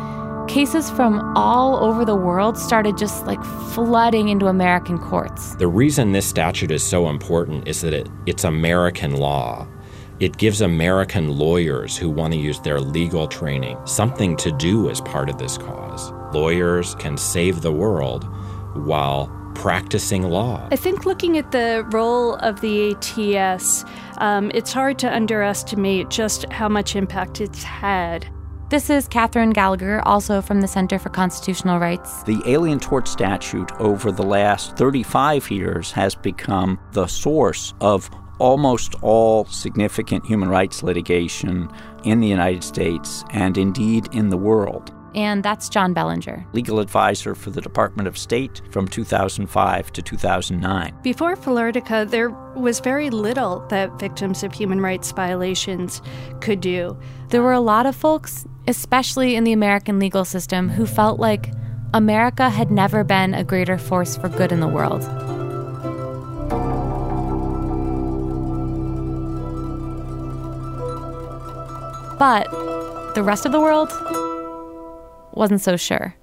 [0.47, 5.55] cases from all over the world started just like flooding into American courts.
[5.55, 9.67] The reason this statute is so important is that it, it's American law.
[10.21, 15.01] It gives American lawyers who want to use their legal training something to do as
[15.01, 16.13] part of this cause.
[16.33, 18.23] Lawyers can save the world
[18.73, 20.67] while practicing law.
[20.71, 23.85] I think looking at the role of the ATS,
[24.17, 28.27] um, it's hard to underestimate just how much impact it's had.
[28.69, 32.23] This is Catherine Gallagher, also from the Center for Constitutional Rights.
[32.23, 38.09] The Alien Tort Statute over the last 35 years has become the source of
[38.39, 41.69] almost all significant human rights litigation
[42.05, 44.93] in the United States and indeed in the world.
[45.13, 46.45] And that's John Bellinger.
[46.53, 50.95] Legal advisor for the Department of State from 2005 to 2009.
[51.03, 56.01] Before Filartiga, there was very little that victims of human rights violations
[56.39, 56.97] could do.
[57.29, 61.51] There were a lot of folks, especially in the American legal system, who felt like
[61.93, 65.01] America had never been a greater force for good in the world.
[72.17, 72.49] But
[73.15, 73.91] the rest of the world
[75.41, 76.15] wasn't so sure.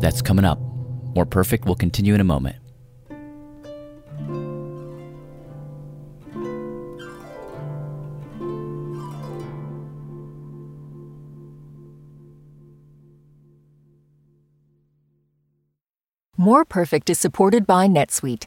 [0.00, 0.58] That's coming up.
[1.14, 2.56] More Perfect will continue in a moment.
[16.38, 18.46] More Perfect is supported by NetSuite.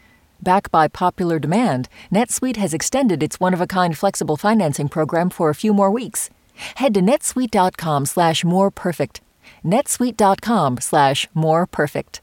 [0.43, 5.73] Backed by popular demand, NetSuite has extended its one-of-a-kind flexible financing program for a few
[5.73, 6.29] more weeks.
[6.75, 9.21] Head to netsuite.com slash more perfect.
[9.63, 12.21] netsuite.com slash more perfect.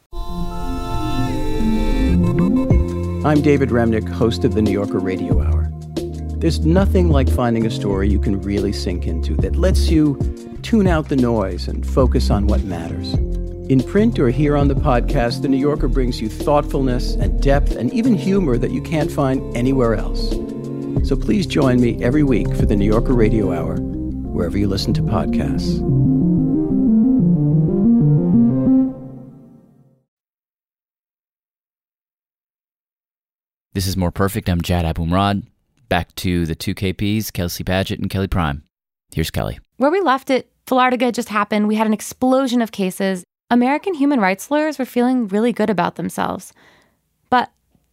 [3.24, 5.70] I'm David Remnick, host of the New Yorker Radio Hour.
[6.38, 10.16] There's nothing like finding a story you can really sink into that lets you
[10.62, 13.16] tune out the noise and focus on what matters.
[13.68, 17.72] In print or here on the podcast, The New Yorker brings you thoughtfulness and depth
[17.76, 20.30] and even humor that you can't find anywhere else.
[21.06, 24.94] So please join me every week for The New Yorker Radio Hour, wherever you listen
[24.94, 25.84] to podcasts.
[33.74, 34.48] This is More Perfect.
[34.48, 35.46] I'm Jad Abumrad.
[35.90, 38.64] Back to the two KPs, Kelsey Padgett and Kelly Prime.
[39.12, 39.58] Here's Kelly.
[39.76, 41.68] Where we left it, Filartiga just happened.
[41.68, 43.24] We had an explosion of cases.
[43.50, 46.52] American human rights lawyers were feeling really good about themselves.
[47.30, 47.50] But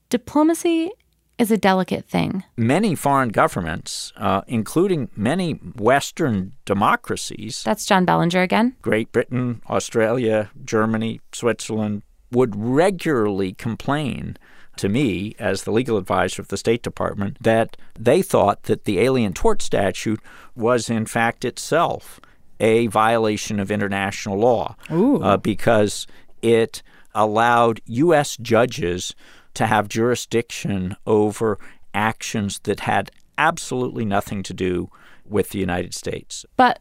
[0.10, 0.92] diplomacy
[1.38, 2.44] is a delicate thing.
[2.58, 8.76] Many foreign governments, uh, including many Western democracies, That's John Bellinger again.
[8.82, 14.38] Great Britain, Australia, Germany, Switzerland, would regularly complain
[14.78, 19.00] to me as the legal advisor of the State Department that they thought that the
[19.00, 20.20] Alien Tort Statute
[20.54, 22.20] was, in fact, itself
[22.60, 26.08] a violation of international law uh, because
[26.42, 26.82] it
[27.14, 28.38] allowed U.S.
[28.38, 29.16] judges
[29.54, 31.58] to have jurisdiction over
[31.94, 34.90] actions that had absolutely nothing to do
[35.26, 36.46] with the United States.
[36.58, 36.80] But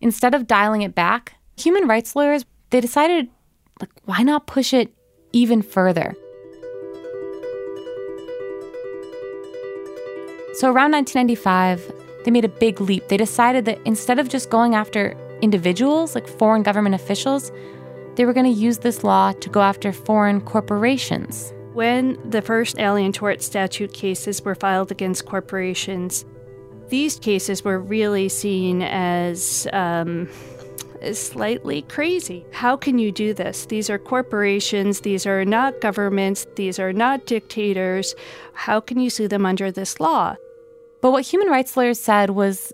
[0.00, 3.28] instead of dialing it back, human rights lawyers, they decided,
[3.80, 4.92] like, why not push it
[5.32, 6.14] even further?
[10.54, 13.08] So around 1995, they made a big leap.
[13.08, 17.50] They decided that instead of just going after individuals, like foreign government officials,
[18.16, 21.52] they were going to use this law to go after foreign corporations.
[21.72, 26.24] When the first Alien Tort Statute cases were filed against corporations,
[26.88, 30.28] these cases were really seen as um,
[31.12, 32.44] slightly crazy.
[32.52, 33.66] How can you do this?
[33.66, 38.14] These are corporations, these are not governments, these are not dictators.
[38.52, 40.36] How can you sue them under this law?
[41.00, 42.72] But what human rights lawyers said was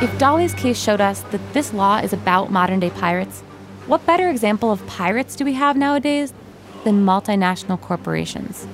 [0.00, 3.40] if Dolly's case showed us that this law is about modern day pirates,
[3.86, 6.32] what better example of pirates do we have nowadays
[6.84, 8.66] than multinational corporations?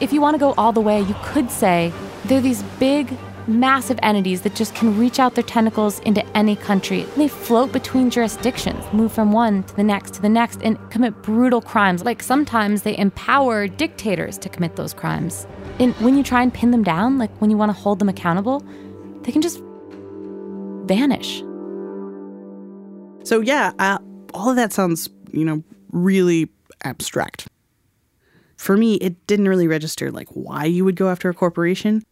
[0.00, 1.92] If you want to go all the way, you could say
[2.24, 3.16] they're these big,
[3.48, 7.02] massive entities that just can reach out their tentacles into any country.
[7.16, 11.22] They float between jurisdictions, move from one to the next to the next, and commit
[11.22, 12.04] brutal crimes.
[12.04, 15.46] Like sometimes they empower dictators to commit those crimes.
[15.78, 18.08] And when you try and pin them down, like when you want to hold them
[18.08, 18.64] accountable,
[19.22, 19.62] they can just
[20.86, 21.40] vanish.
[23.24, 23.98] So yeah, uh,
[24.34, 26.48] all of that sounds, you know, really
[26.84, 27.48] abstract.
[28.56, 32.02] For me, it didn't really register like why you would go after a corporation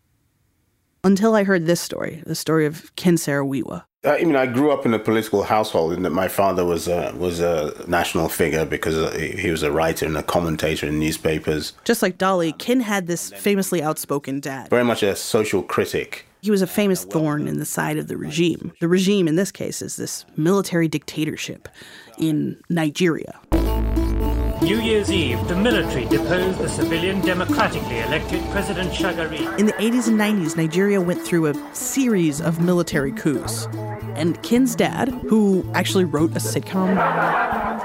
[1.04, 3.84] until I heard this story, the story of Ken Saro-Wiwa.
[4.04, 7.14] I mean, I grew up in a political household in that my father was a,
[7.16, 11.72] was a national figure because uh, he was a writer and a commentator in newspapers.
[11.84, 14.68] Just like Dolly, Ken had this famously outspoken dad.
[14.68, 16.26] Very much a social critic.
[16.42, 18.72] He was a famous thorn in the side of the regime.
[18.80, 21.70] The regime, in this case, is this military dictatorship
[22.18, 23.40] in Nigeria.
[24.64, 29.58] New Year's Eve, the military deposed the civilian democratically elected President Shagari.
[29.58, 33.66] In the 80s and 90s, Nigeria went through a series of military coups.
[34.16, 36.94] And Ken's dad, who actually wrote a sitcom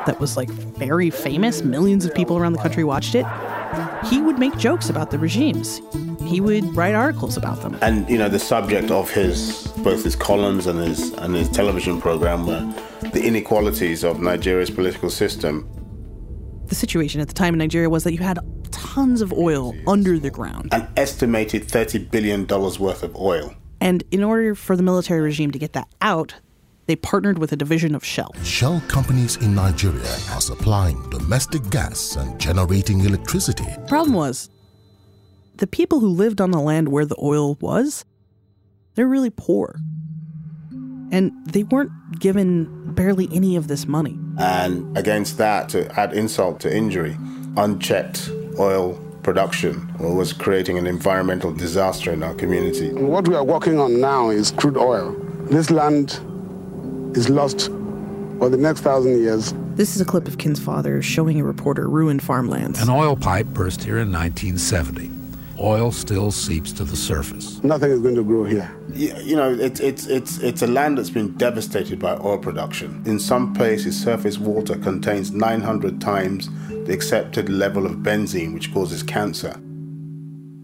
[0.05, 3.25] that was like very famous, millions of people around the country watched it,
[4.05, 5.81] he would make jokes about the regimes.
[6.25, 7.77] He would write articles about them.
[7.81, 11.99] And you know, the subject of his both his columns and his and his television
[11.99, 12.73] program were
[13.11, 15.69] the inequalities of Nigeria's political system.
[16.69, 18.39] The situation at the time in Nigeria was that you had
[18.71, 20.69] tons of oil under the ground.
[20.71, 23.55] An estimated $30 billion worth of oil.
[23.81, 26.35] And in order for the military regime to get that out,
[26.85, 28.33] they partnered with a division of Shell.
[28.43, 33.65] Shell companies in Nigeria are supplying domestic gas and generating electricity.
[33.87, 34.49] Problem was,
[35.55, 38.05] the people who lived on the land where the oil was,
[38.95, 39.79] they're really poor.
[41.11, 44.17] And they weren't given barely any of this money.
[44.37, 47.17] And against that, to add insult to injury,
[47.57, 48.29] unchecked
[48.59, 48.93] oil
[49.23, 52.91] production was creating an environmental disaster in our community.
[52.93, 55.15] What we are working on now is crude oil.
[55.49, 56.19] This land
[57.15, 57.69] is lost
[58.39, 59.53] for the next thousand years.
[59.75, 62.81] This is a clip of Ken's father showing a reporter ruined farmlands.
[62.81, 65.18] An oil pipe burst here in 1970.
[65.59, 67.63] Oil still seeps to the surface.
[67.63, 68.75] Nothing is going to grow here.
[68.93, 73.01] You know, it's it's it's it's a land that's been devastated by oil production.
[73.05, 79.03] In some places, surface water contains 900 times the accepted level of benzene, which causes
[79.03, 79.59] cancer.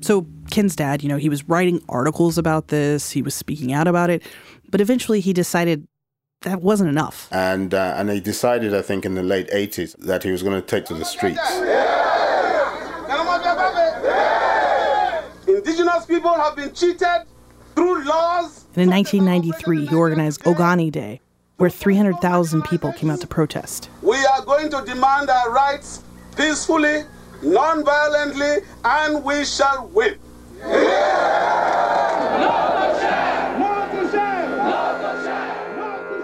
[0.01, 3.87] So Ken's dad, you know, he was writing articles about this, he was speaking out
[3.87, 4.23] about it,
[4.69, 5.87] but eventually he decided
[6.41, 7.27] that wasn't enough.
[7.31, 10.59] And uh, and he decided, I think, in the late 80s, that he was going
[10.59, 11.39] to take to the streets.
[15.65, 17.23] Indigenous people have been cheated
[17.75, 18.65] through laws.
[18.75, 21.21] And in 1993, he organized Ogoni Day,
[21.57, 23.89] where 300,000 people came out to protest.
[24.03, 26.03] We are going to demand our rights
[26.37, 27.01] peacefully,
[27.41, 30.19] non-violently, and we shall win.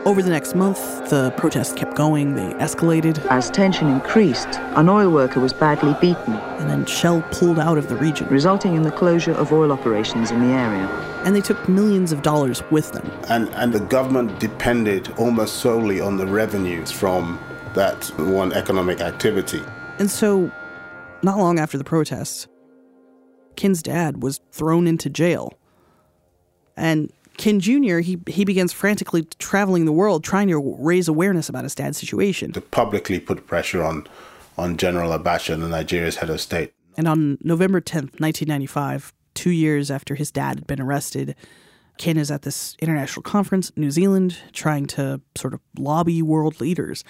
[0.03, 0.79] Over the next month,
[1.11, 3.23] the protests kept going, they escalated.
[3.27, 6.33] As tension increased, an oil worker was badly beaten.
[6.33, 10.31] And then Shell pulled out of the region, resulting in the closure of oil operations
[10.31, 10.87] in the area.
[11.23, 13.11] And they took millions of dollars with them.
[13.29, 17.39] And, and the government depended almost solely on the revenues from
[17.75, 19.61] that one economic activity.
[19.99, 20.51] And so,
[21.21, 22.47] not long after the protests,
[23.55, 25.53] Ken's dad was thrown into jail.
[26.75, 27.11] And
[27.41, 31.73] Ken Jr., he, he begins frantically traveling the world trying to raise awareness about his
[31.73, 32.51] dad's situation.
[32.51, 34.05] To publicly put pressure on,
[34.59, 36.71] on General Abacha, the Nigeria's head of state.
[36.97, 41.35] And on November 10th, 1995, two years after his dad had been arrested,
[41.97, 46.61] Ken is at this international conference in New Zealand trying to sort of lobby world
[46.61, 47.03] leaders.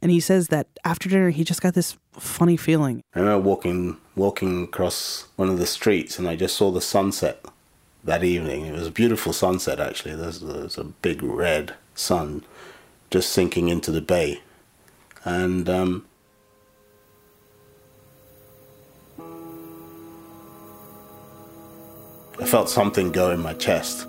[0.00, 3.00] And he says that after dinner, he just got this funny feeling.
[3.14, 7.42] I remember walking, walking across one of the streets and I just saw the sunset
[8.04, 8.66] that evening.
[8.66, 10.14] It was a beautiful sunset, actually.
[10.16, 12.44] There's, there's a big red sun
[13.10, 14.40] just sinking into the bay.
[15.24, 16.06] And um,
[22.40, 24.06] I felt something go in my chest.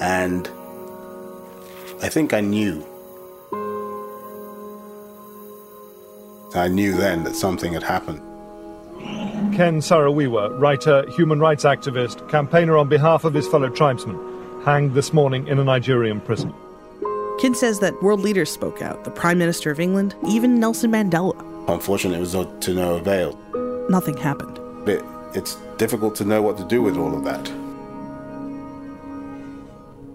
[0.00, 0.48] And
[2.02, 2.86] I think I knew.
[6.54, 8.20] I knew then that something had happened.
[9.52, 14.18] Ken Saro-Wiwa, writer, human rights activist, campaigner on behalf of his fellow tribesmen,
[14.64, 16.54] hanged this morning in a Nigerian prison.
[17.38, 21.38] Ken says that world leaders spoke out, the Prime Minister of England, even Nelson Mandela.
[21.68, 23.38] Unfortunately, it was to no avail.
[23.90, 24.58] Nothing happened.
[24.88, 27.52] It, it's difficult to know what to do with all of that.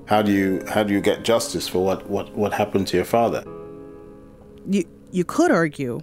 [0.07, 3.05] How do you how do you get justice for what, what, what happened to your
[3.05, 3.43] father?
[4.65, 5.99] You you could argue,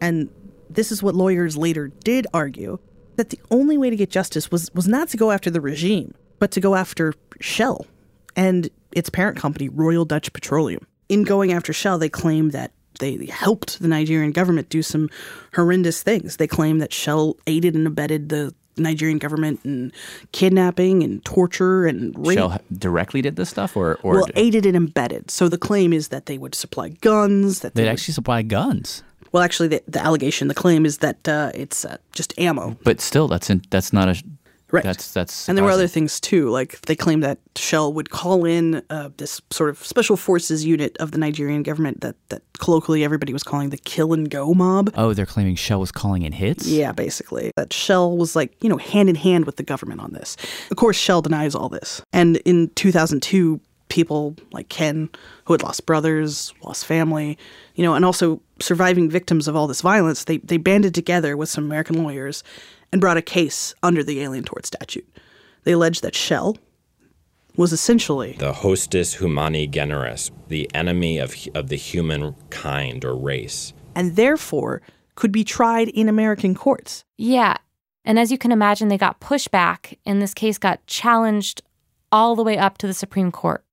[0.00, 0.28] and
[0.74, 2.78] this is what lawyers later did argue,
[3.16, 6.14] that the only way to get justice was, was not to go after the regime,
[6.38, 7.86] but to go after Shell
[8.36, 10.86] and its parent company, Royal Dutch Petroleum.
[11.08, 15.08] In going after Shell, they claim that they helped the Nigerian government do some
[15.54, 16.36] horrendous things.
[16.36, 19.92] They claim that Shell aided and abetted the Nigerian government and
[20.32, 22.38] kidnapping and torture and rape.
[22.38, 25.30] Shell directly did this stuff, or or well, aided and abetted.
[25.30, 27.60] So the claim is that they would supply guns.
[27.60, 29.02] That they'd they would, actually supply guns.
[29.32, 32.76] Well, actually, the, the allegation, the claim is that uh, it's uh, just ammo.
[32.84, 34.22] But still, that's in, that's not a
[34.74, 34.84] right.
[34.84, 35.48] That's that's.
[35.48, 36.50] And there were other things too.
[36.50, 40.96] Like they claim that Shell would call in uh, this sort of special forces unit
[40.98, 44.92] of the Nigerian government that that colloquially everybody was calling the kill and go mob.
[44.96, 46.66] Oh, they're claiming Shell was calling in hits.
[46.66, 50.12] Yeah, basically that Shell was like you know hand in hand with the government on
[50.12, 50.36] this.
[50.70, 52.02] Of course, Shell denies all this.
[52.12, 55.08] And in 2002 people like Ken,
[55.44, 57.38] who had lost brothers, lost family,
[57.74, 61.48] you know, and also surviving victims of all this violence, they, they banded together with
[61.48, 62.42] some American lawyers
[62.92, 65.06] and brought a case under the Alien Tort Statute.
[65.64, 66.56] They alleged that Shell
[67.56, 73.72] was essentially the hostis humani generis, the enemy of, of the human kind or race.
[73.94, 74.82] And therefore
[75.14, 77.04] could be tried in American courts.
[77.16, 77.56] Yeah.
[78.04, 81.62] And as you can imagine, they got pushback, and this case got challenged
[82.12, 83.63] all the way up to the Supreme Court.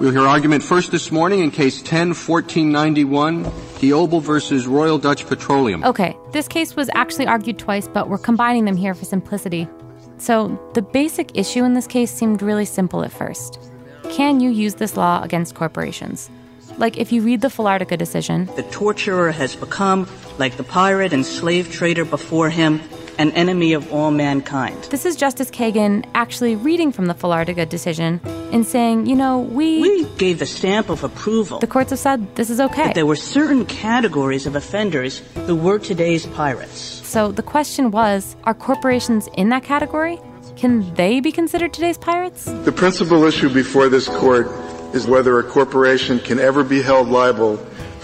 [0.00, 5.84] We'll hear argument first this morning in case 10 1491, Kiobel versus Royal Dutch Petroleum.
[5.84, 9.68] Okay, this case was actually argued twice, but we're combining them here for simplicity.
[10.16, 13.58] So, the basic issue in this case seemed really simple at first.
[14.04, 16.30] Can you use this law against corporations?
[16.78, 21.26] Like if you read the Filartiga decision, the torturer has become, like the pirate and
[21.26, 22.80] slave trader before him,
[23.20, 24.82] an enemy of all mankind.
[24.84, 28.18] This is Justice Kagan actually reading from the Filartiga decision
[28.50, 29.78] and saying, you know, we.
[29.82, 31.58] We gave the stamp of approval.
[31.58, 32.86] The courts have said this is okay.
[32.86, 36.80] But there were certain categories of offenders who were today's pirates.
[36.80, 40.18] So the question was are corporations in that category?
[40.56, 42.46] Can they be considered today's pirates?
[42.46, 44.46] The principal issue before this court
[44.94, 47.58] is whether a corporation can ever be held liable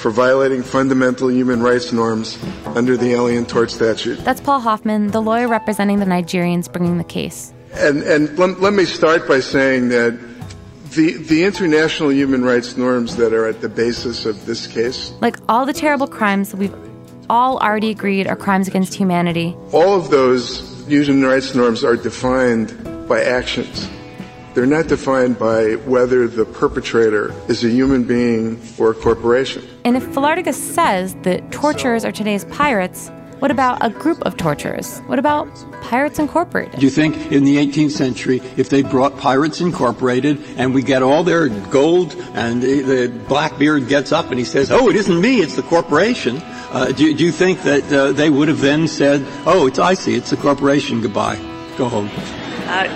[0.06, 2.38] for violating fundamental human rights norms
[2.76, 4.14] under the Alien Tort Statute.
[4.24, 7.52] That's Paul Hoffman, the lawyer representing the Nigerians bringing the case.
[7.72, 10.16] And, and let, let me start by saying that
[10.90, 15.38] the, the international human rights norms that are at the basis of this case, Like
[15.48, 16.76] all the terrible crimes that we've
[17.28, 23.08] all already agreed are crimes against humanity, all of those human rights norms are defined
[23.08, 23.90] by actions.
[24.54, 29.64] They're not defined by whether the perpetrator is a human being or a corporation.
[29.86, 33.08] And if Filartiga says that torturers are today's pirates,
[33.38, 34.98] what about a group of torturers?
[35.06, 35.46] What about
[35.80, 36.80] Pirates Incorporated?
[36.80, 41.04] Do you think in the 18th century, if they brought Pirates Incorporated and we get
[41.04, 45.20] all their gold and the, the Blackbeard gets up and he says, oh, it isn't
[45.20, 48.88] me, it's the corporation, uh, do, do, you think that uh, they would have then
[48.88, 51.36] said, oh, it's icy, it's the corporation, goodbye,
[51.78, 52.10] go home?
[52.66, 52.88] Uh,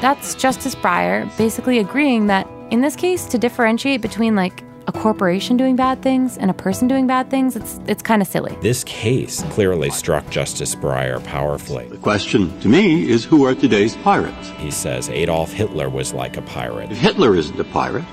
[0.00, 5.56] That's Justice Breyer basically agreeing that in this case, to differentiate between like a corporation
[5.56, 8.56] doing bad things and a person doing bad things, it's it's kind of silly.
[8.60, 11.86] This case clearly struck Justice Breyer powerfully.
[11.88, 14.50] The question to me is who are today's pirates?
[14.58, 16.90] He says Adolf Hitler was like a pirate.
[16.90, 18.04] If Hitler isn't a pirate,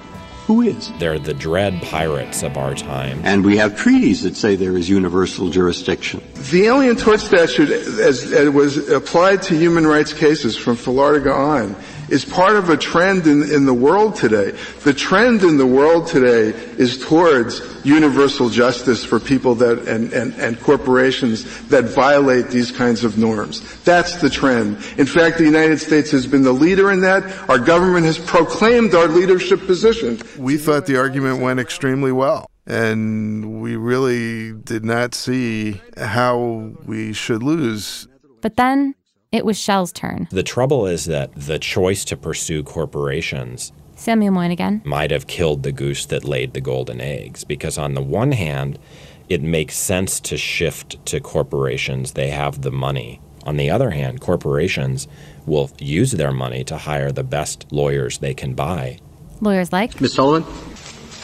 [0.50, 0.92] who is?
[0.98, 3.22] They're the dread pirates of our time.
[3.24, 6.24] And we have treaties that say there is universal jurisdiction.
[6.50, 11.76] The Alien Tort Statute, as, as was applied to human rights cases from Filartiga on,
[12.12, 14.52] is part of a trend in, in the world today.
[14.84, 20.34] The trend in the world today is towards universal justice for people that and, and,
[20.36, 23.62] and corporations that violate these kinds of norms.
[23.84, 24.78] That's the trend.
[24.98, 27.50] In fact, the United States has been the leader in that.
[27.50, 30.20] Our government has proclaimed our leadership position.
[30.38, 32.50] We thought the argument went extremely well.
[32.66, 38.08] And we really did not see how we should lose.
[38.42, 38.94] But then
[39.32, 40.28] it was Shell's turn.
[40.32, 45.74] The trouble is that the choice to pursue corporations Samuel Moyn might have killed the
[45.74, 48.80] goose that laid the golden eggs because on the one hand
[49.28, 54.22] it makes sense to shift to corporations they have the money on the other hand
[54.22, 55.08] corporations
[55.46, 58.98] will use their money to hire the best lawyers they can buy
[59.42, 60.14] lawyers like Ms.
[60.14, 60.50] Sullivan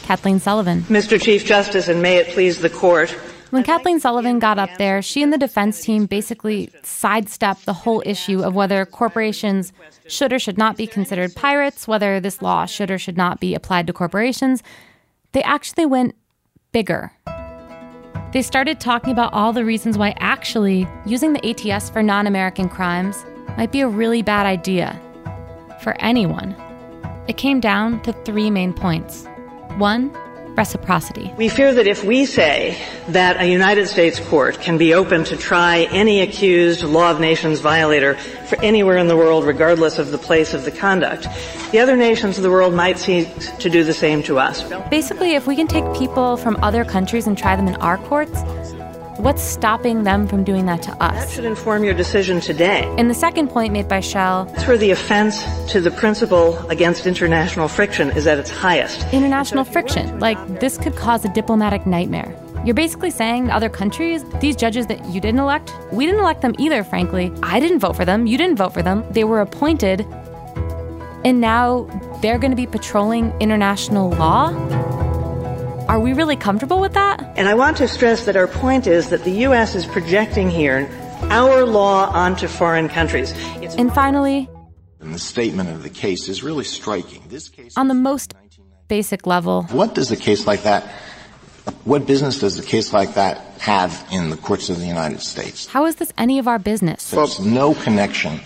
[0.02, 1.20] Kathleen Sullivan Mr.
[1.20, 3.16] Chief Justice and may it please the court
[3.50, 8.02] when Kathleen Sullivan got up there, she and the defense team basically sidestepped the whole
[8.04, 9.72] issue of whether corporations
[10.08, 13.54] should or should not be considered pirates, whether this law should or should not be
[13.54, 14.62] applied to corporations.
[15.32, 16.14] They actually went
[16.72, 17.12] bigger.
[18.32, 22.68] They started talking about all the reasons why actually using the ATS for non American
[22.68, 23.24] crimes
[23.56, 25.00] might be a really bad idea
[25.82, 26.54] for anyone.
[27.28, 29.26] It came down to three main points.
[29.78, 30.10] One,
[30.56, 31.32] reciprocity.
[31.36, 32.78] We fear that if we say
[33.08, 37.60] that a United States court can be open to try any accused law of nations
[37.60, 41.26] violator for anywhere in the world, regardless of the place of the conduct,
[41.72, 43.28] the other nations of the world might seek
[43.58, 44.62] to do the same to us.
[44.88, 48.42] Basically, if we can take people from other countries and try them in our courts,
[49.18, 51.14] What's stopping them from doing that to us?
[51.24, 52.84] That should inform your decision today.
[52.98, 54.44] And the second point made by Shell.
[54.52, 55.42] That's where the offense
[55.72, 59.06] to the principle against international friction is at its highest.
[59.14, 60.20] International friction.
[60.20, 62.38] Like, this could cause a diplomatic nightmare.
[62.66, 66.42] You're basically saying to other countries, these judges that you didn't elect, we didn't elect
[66.42, 67.32] them either, frankly.
[67.42, 68.26] I didn't vote for them.
[68.26, 69.02] You didn't vote for them.
[69.12, 70.02] They were appointed.
[71.24, 71.84] And now
[72.20, 74.50] they're going to be patrolling international law?
[75.96, 77.22] Are we really comfortable with that?
[77.38, 79.74] And I want to stress that our point is that the U.S.
[79.74, 80.90] is projecting here
[81.30, 83.32] our law onto foreign countries.
[83.62, 84.46] It's and finally,
[85.00, 87.22] and the statement of the case is really striking.
[87.28, 88.34] This case on the most
[88.88, 89.62] basic level.
[89.70, 90.86] What does a case like that
[91.84, 95.66] what business does a case like that have in the courts of the United States?
[95.66, 97.10] How is this any of our business?
[97.10, 98.40] There's no connection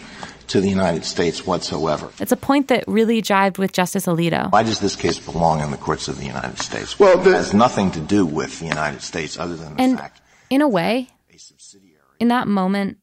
[0.51, 2.11] to the United States whatsoever.
[2.18, 4.51] It's a point that really jived with Justice Alito.
[4.51, 6.98] Why does this case belong in the courts of the United States?
[6.98, 9.98] Well, the, it has nothing to do with the United States other than the and
[9.98, 10.20] fact.
[10.51, 11.38] In a way, a
[12.18, 12.98] in that moment,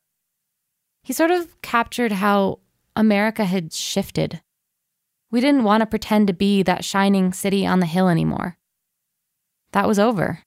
[1.03, 2.59] he sort of captured how
[2.97, 4.41] America had shifted.
[5.31, 8.57] We didn't want to pretend to be that shining city on the hill anymore.
[9.71, 10.39] That was over.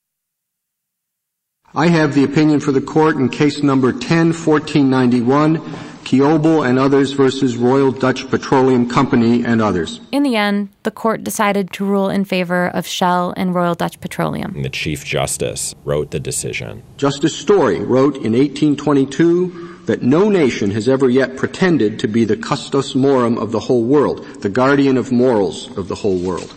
[1.75, 7.13] I have the opinion for the court in case number 10 1491 Kiobel and others
[7.13, 10.01] versus Royal Dutch Petroleum Company and others.
[10.13, 14.01] In the end, the court decided to rule in favor of Shell and Royal Dutch
[14.01, 14.63] Petroleum.
[14.63, 16.83] The Chief Justice wrote the decision.
[16.97, 22.37] Justice Story wrote in 1822 that no nation has ever yet pretended to be the
[22.37, 26.55] custos morum of the whole world, the guardian of morals of the whole world.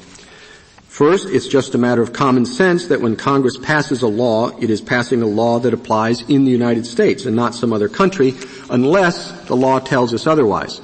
[0.94, 4.70] First, it's just a matter of common sense that when Congress passes a law, it
[4.70, 8.36] is passing a law that applies in the United States and not some other country,
[8.70, 10.82] unless the law tells us otherwise.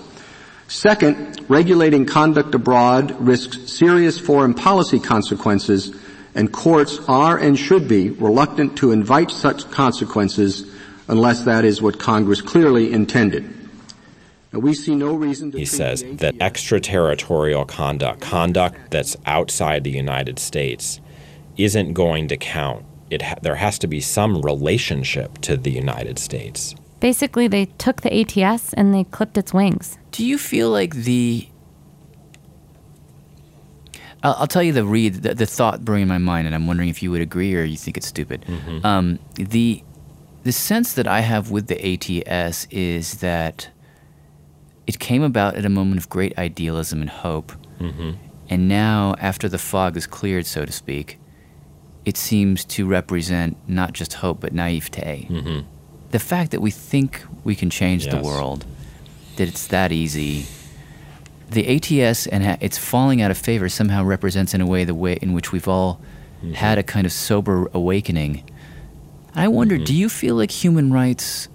[0.68, 5.96] Second, regulating conduct abroad risks serious foreign policy consequences
[6.34, 10.76] and courts are and should be reluctant to invite such consequences
[11.08, 13.44] unless that is what Congress clearly intended.
[13.44, 14.39] Now, we see no reason to
[15.60, 21.00] He says that extraterritorial conduct, conduct that's outside the United States,
[21.58, 22.86] isn't going to count.
[23.10, 26.76] It ha- there has to be some relationship to the United States.
[27.00, 29.98] Basically, they took the ATS and they clipped its wings.
[30.12, 31.48] Do you feel like the
[34.24, 36.68] I'll, I'll tell you the read, the, the thought brewing in my mind, and I'm
[36.68, 38.46] wondering if you would agree or you think it's stupid.
[38.84, 39.84] Um, the
[40.44, 41.78] the sense that I have with the
[42.26, 43.70] ATS is that
[44.90, 48.16] it came about at a moment of great idealism and hope, Mhm.
[48.50, 51.20] and now, after the fog is cleared, so to speak,
[52.06, 55.28] it seems to represent not just hope but naivete.
[55.30, 55.64] Mhm.
[56.10, 58.66] The fact that we think we can change the world,
[59.36, 60.46] that it's that easy.
[61.52, 64.96] The ATS and ha- its falling out of favor somehow represents, in a way, the
[64.96, 66.00] way in which we've all
[66.56, 68.42] had a kind of sober awakening.
[69.36, 71.48] I wonder, do you feel like human rights,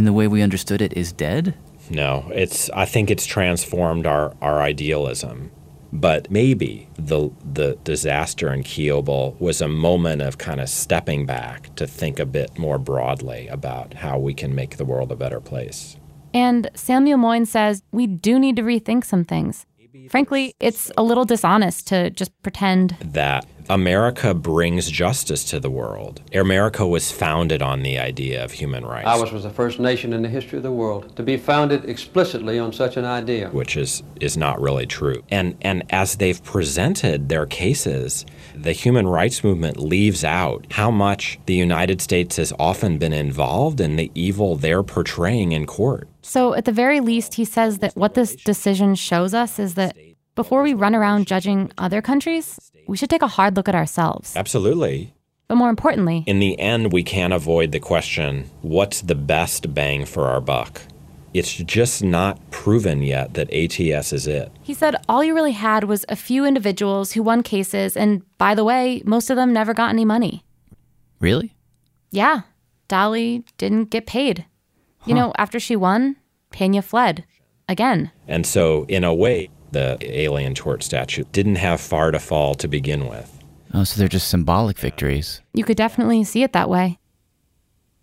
[0.00, 1.54] in the way we understood it, is dead?
[1.90, 2.70] No, it's.
[2.70, 5.50] I think it's transformed our, our idealism.
[5.92, 11.74] But maybe the the disaster in Kiobel was a moment of kind of stepping back
[11.74, 15.40] to think a bit more broadly about how we can make the world a better
[15.40, 15.98] place.
[16.32, 19.66] And Samuel Moyn says we do need to rethink some things.
[20.08, 22.96] Frankly, it's a little dishonest to just pretend.
[23.00, 26.20] That America brings justice to the world.
[26.34, 29.06] America was founded on the idea of human rights.
[29.06, 32.58] Ours was the first nation in the history of the world to be founded explicitly
[32.58, 33.48] on such an idea.
[33.50, 35.22] which is is not really true.
[35.30, 41.38] And and as they've presented their cases, the human rights movement leaves out how much
[41.46, 46.08] the United States has often been involved in the evil they're portraying in court.
[46.22, 49.96] So, at the very least, he says that what this decision shows us is that
[50.40, 54.34] before we run around judging other countries, we should take a hard look at ourselves.
[54.34, 55.12] Absolutely.
[55.48, 60.06] But more importantly, In the end, we can't avoid the question, what's the best bang
[60.06, 60.80] for our buck?
[61.34, 64.50] It's just not proven yet that ATS is it.
[64.62, 68.54] he said all you really had was a few individuals who won cases, and by
[68.54, 70.42] the way, most of them never got any money.
[71.20, 71.52] Really?
[72.10, 72.40] Yeah,
[72.88, 74.46] Dolly didn't get paid.
[75.04, 76.16] You know, after she won,
[76.50, 77.24] Pena fled.
[77.68, 78.10] Again.
[78.26, 82.68] And so, in a way, the Alien Tort Statute didn't have far to fall to
[82.68, 83.38] begin with.
[83.72, 85.40] Oh, so they're just symbolic victories.
[85.54, 86.98] You could definitely see it that way.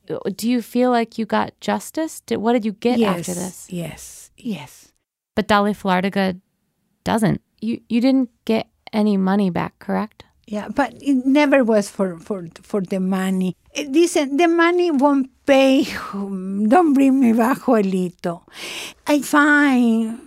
[0.08, 2.22] Do you feel like you got justice?
[2.22, 3.68] Did, what did you get after this?
[3.70, 4.94] Yes, yes.
[5.36, 6.40] But Dolly Filartiga
[7.04, 7.42] doesn't.
[7.60, 10.24] You you didn't get any money back, correct?
[10.48, 13.58] Yeah, but it never was for for for the money.
[13.76, 15.84] Eh, Listen, the money won't pay.
[16.14, 18.44] Don't bring me back Joelito.
[19.06, 20.20] I find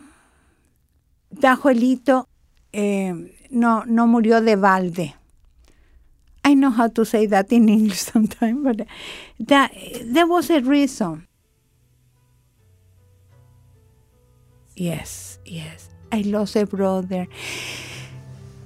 [1.41, 2.26] that Joelito
[2.72, 3.12] eh,
[3.51, 5.14] no no murió de balde.
[6.45, 8.86] I know how to say that in English sometimes, but
[9.38, 9.72] that
[10.05, 11.26] there was a reason.
[14.74, 15.91] Yes, yes.
[16.11, 17.26] I lost a brother.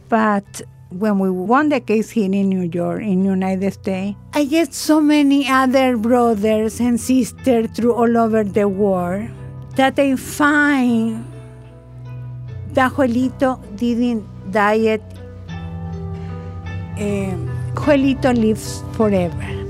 [0.08, 4.72] But when we won the case here in New York, in United States, I get
[4.72, 9.28] so many other brothers and sisters through all over the world
[9.74, 11.26] that I find
[12.74, 14.98] that Joelito didn't die.
[16.98, 19.63] Um, Joelito lives forever.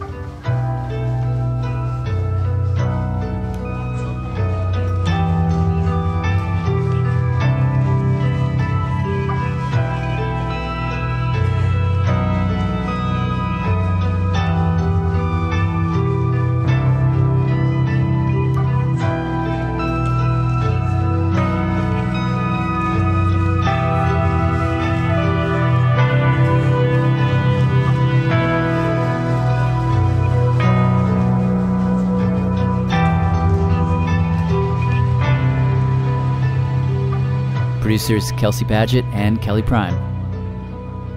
[38.04, 39.96] Producers Kelsey Padgett and Kelly Prime.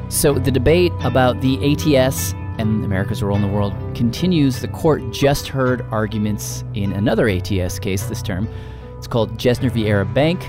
[0.10, 4.62] So the debate about the ATS and America's role in the world continues.
[4.62, 8.48] The court just heard arguments in another ATS case this term.
[8.98, 9.90] It's called Jesner v.
[9.90, 10.42] Arab Bank.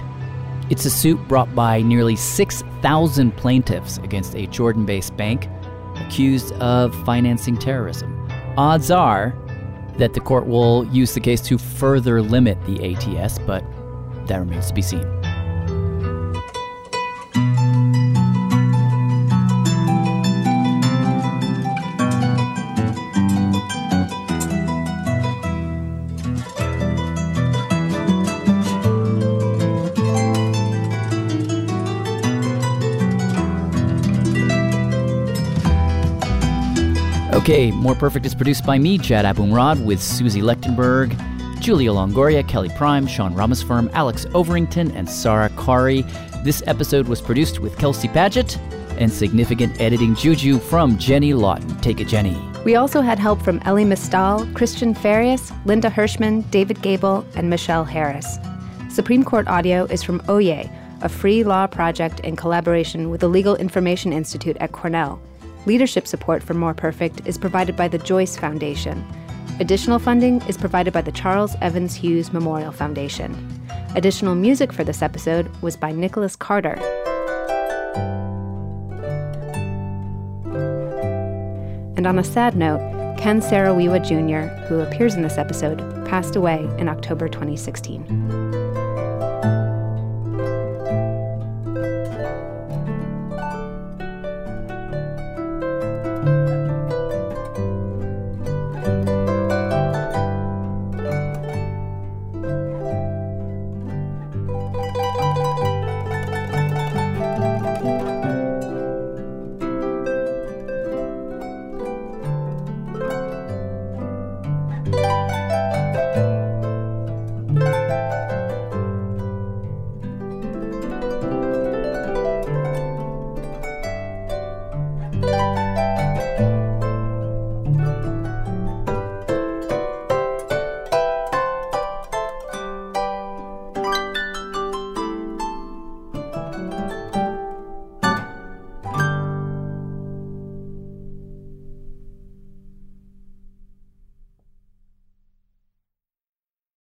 [0.70, 5.49] It's a suit brought by nearly 6,000 plaintiffs against a Jordan based bank
[5.97, 8.28] accused of financing terrorism.
[8.57, 9.34] Odds are
[9.97, 13.64] that the court will use the case to further limit the ATS, but
[14.28, 15.28] that remains to be seen.
[37.49, 41.16] Okay, More Perfect is produced by me, Jad Abumrad, with Susie Lechtenberg,
[41.61, 46.05] Julia Longoria, Kelly Prime, Sean Rameswaram, Alex Overington, and Sarah Qari.
[46.44, 48.59] This episode was produced with Kelsey Padgett
[49.01, 51.74] and significant editing juju from Jenny Lawton.
[51.80, 52.38] Take it, Jenny.
[52.66, 57.84] We also had help from Elie Mystal, Christian Farias, Linda Hirschman, David Gable, and Michelle
[57.84, 58.38] Harris.
[58.90, 60.70] Supreme Court audio is from Oyez,
[61.01, 65.18] a free law project in collaboration with the Legal Information Institute at Cornell.
[65.68, 69.04] Leadership support for More Perfect is provided by the Joyce Foundation.
[69.60, 73.36] Additional funding is provided by the Charles Evans Hughes Memorial Foundation.
[73.94, 76.76] Additional music for this episode was by Nicholas Carter.
[81.98, 82.80] And on a sad note,
[83.18, 88.47] Ken Saro-Wiwa Jr., who appears in this episode, passed away in October 2016.